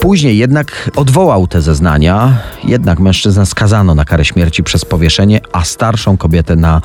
Później 0.00 0.38
jednak 0.38 0.90
odwołał 0.96 1.46
te 1.46 1.62
zeznania, 1.62 2.38
jednak 2.64 3.00
mężczyznę 3.00 3.46
skazano 3.46 3.94
na 3.94 4.04
karę 4.04 4.24
śmierci 4.24 4.62
przez 4.62 4.84
powieszenie, 4.84 5.40
a 5.52 5.64
starszą 5.64 6.16
kobietę 6.16 6.56
na 6.56 6.80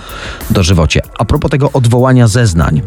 dożywocie. 0.51 1.01
A 1.19 1.25
propos 1.25 1.51
tego 1.51 1.71
odwołania 1.71 2.27
zeznań. 2.27 2.81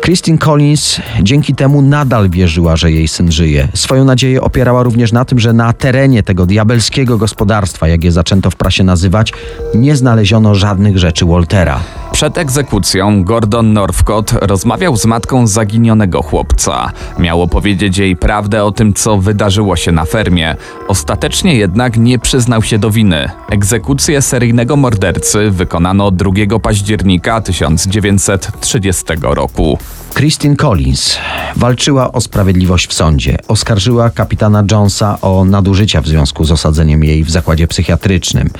Christine 0.00 0.38
Collins 0.38 1.00
dzięki 1.22 1.54
temu 1.54 1.82
nadal 1.82 2.30
wierzyła, 2.30 2.76
że 2.76 2.92
jej 2.92 3.08
syn 3.08 3.32
żyje. 3.32 3.68
Swoją 3.74 4.04
nadzieję 4.04 4.40
opierała 4.40 4.82
również 4.82 5.12
na 5.12 5.24
tym, 5.24 5.38
że 5.38 5.52
na 5.52 5.72
terenie 5.72 6.22
tego 6.22 6.46
diabelskiego 6.46 7.18
gospodarstwa, 7.18 7.88
jak 7.88 8.04
je 8.04 8.12
zaczęto 8.12 8.50
w 8.50 8.56
prasie 8.56 8.84
nazywać, 8.84 9.32
nie 9.74 9.96
znaleziono 9.96 10.54
żadnych 10.54 10.98
rzeczy 10.98 11.26
Waltera. 11.26 11.80
Przed 12.18 12.38
egzekucją 12.38 13.24
Gordon 13.24 13.72
Northcott 13.72 14.32
rozmawiał 14.32 14.96
z 14.96 15.06
matką 15.06 15.46
zaginionego 15.46 16.22
chłopca. 16.22 16.92
Miał 17.18 17.42
opowiedzieć 17.42 17.98
jej 17.98 18.16
prawdę 18.16 18.64
o 18.64 18.72
tym, 18.72 18.94
co 18.94 19.18
wydarzyło 19.18 19.76
się 19.76 19.92
na 19.92 20.04
fermie. 20.04 20.56
Ostatecznie 20.88 21.54
jednak 21.54 21.96
nie 21.96 22.18
przyznał 22.18 22.62
się 22.62 22.78
do 22.78 22.90
winy. 22.90 23.30
Egzekucję 23.50 24.22
seryjnego 24.22 24.76
mordercy 24.76 25.50
wykonano 25.50 26.10
2 26.10 26.30
października 26.62 27.40
1930 27.40 29.04
roku. 29.22 29.78
Christine 30.14 30.56
Collins 30.56 31.16
walczyła 31.56 32.12
o 32.12 32.20
sprawiedliwość 32.20 32.86
w 32.86 32.94
sądzie. 32.94 33.36
Oskarżyła 33.48 34.10
kapitana 34.10 34.64
Jonesa 34.70 35.20
o 35.20 35.44
nadużycia 35.44 36.00
w 36.00 36.06
związku 36.06 36.44
z 36.44 36.52
osadzeniem 36.52 37.04
jej 37.04 37.24
w 37.24 37.30
zakładzie 37.30 37.66
psychiatrycznym. 37.66 38.50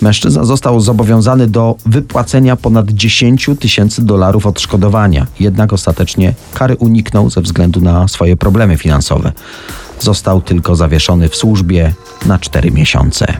Mężczyzna 0.00 0.44
został 0.44 0.80
zobowiązany 0.80 1.46
do 1.46 1.76
wypłacenia 1.86 2.56
ponad 2.56 2.90
10 2.90 3.50
tysięcy 3.60 4.02
dolarów 4.02 4.46
odszkodowania, 4.46 5.26
jednak 5.40 5.72
ostatecznie 5.72 6.34
kary 6.54 6.76
uniknął 6.76 7.30
ze 7.30 7.40
względu 7.40 7.80
na 7.80 8.08
swoje 8.08 8.36
problemy 8.36 8.76
finansowe. 8.76 9.32
Został 10.00 10.40
tylko 10.40 10.76
zawieszony 10.76 11.28
w 11.28 11.36
służbie 11.36 11.94
na 12.26 12.38
4 12.38 12.70
miesiące. 12.70 13.36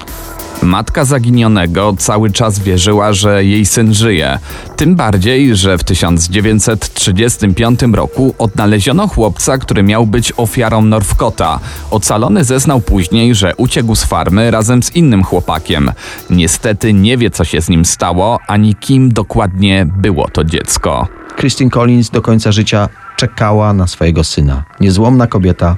Matka 0.63 1.05
zaginionego 1.05 1.95
cały 1.99 2.31
czas 2.31 2.59
wierzyła, 2.59 3.13
że 3.13 3.45
jej 3.45 3.67
syn 3.67 3.95
żyje. 3.95 4.39
Tym 4.77 4.97
bardziej, 4.97 5.57
że 5.57 5.79
w 5.79 5.85
1935 5.85 7.81
roku 7.93 8.35
odnaleziono 8.39 9.09
chłopca, 9.09 9.59
który 9.59 9.83
miał 9.83 10.07
być 10.07 10.33
ofiarą 10.37 10.83
Northcota. 10.83 11.61
Ocalony 11.91 12.45
zeznał 12.45 12.81
później, 12.81 13.35
że 13.35 13.57
uciekł 13.57 13.95
z 13.95 14.05
farmy 14.05 14.51
razem 14.51 14.83
z 14.83 14.97
innym 14.97 15.25
chłopakiem. 15.25 15.93
Niestety 16.31 16.93
nie 16.93 17.19
wie, 17.19 17.31
co 17.31 17.45
się 17.45 17.61
z 17.61 17.69
nim 17.69 17.85
stało, 17.85 18.39
ani 18.47 18.75
kim 18.75 19.13
dokładnie 19.13 19.87
było 19.97 20.29
to 20.29 20.45
dziecko. 20.45 21.09
Christine 21.37 21.71
Collins 21.71 22.11
do 22.11 22.23
końca 22.23 22.53
życia 22.53 22.89
czekała 23.17 23.73
na 23.73 23.87
swojego 23.87 24.25
syna. 24.25 24.65
Niezłomna 24.81 25.27
kobieta 25.27 25.77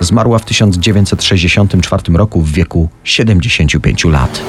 zmarła 0.00 0.38
w 0.38 0.44
1964 0.44 2.02
roku 2.12 2.40
w 2.40 2.52
wieku 2.52 2.88
75 3.04 4.04
lat. 4.04 4.40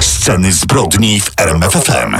Sceny 0.00 0.52
zbrodni 0.52 1.20
w 1.20 1.30
RMFFM. 1.36 2.16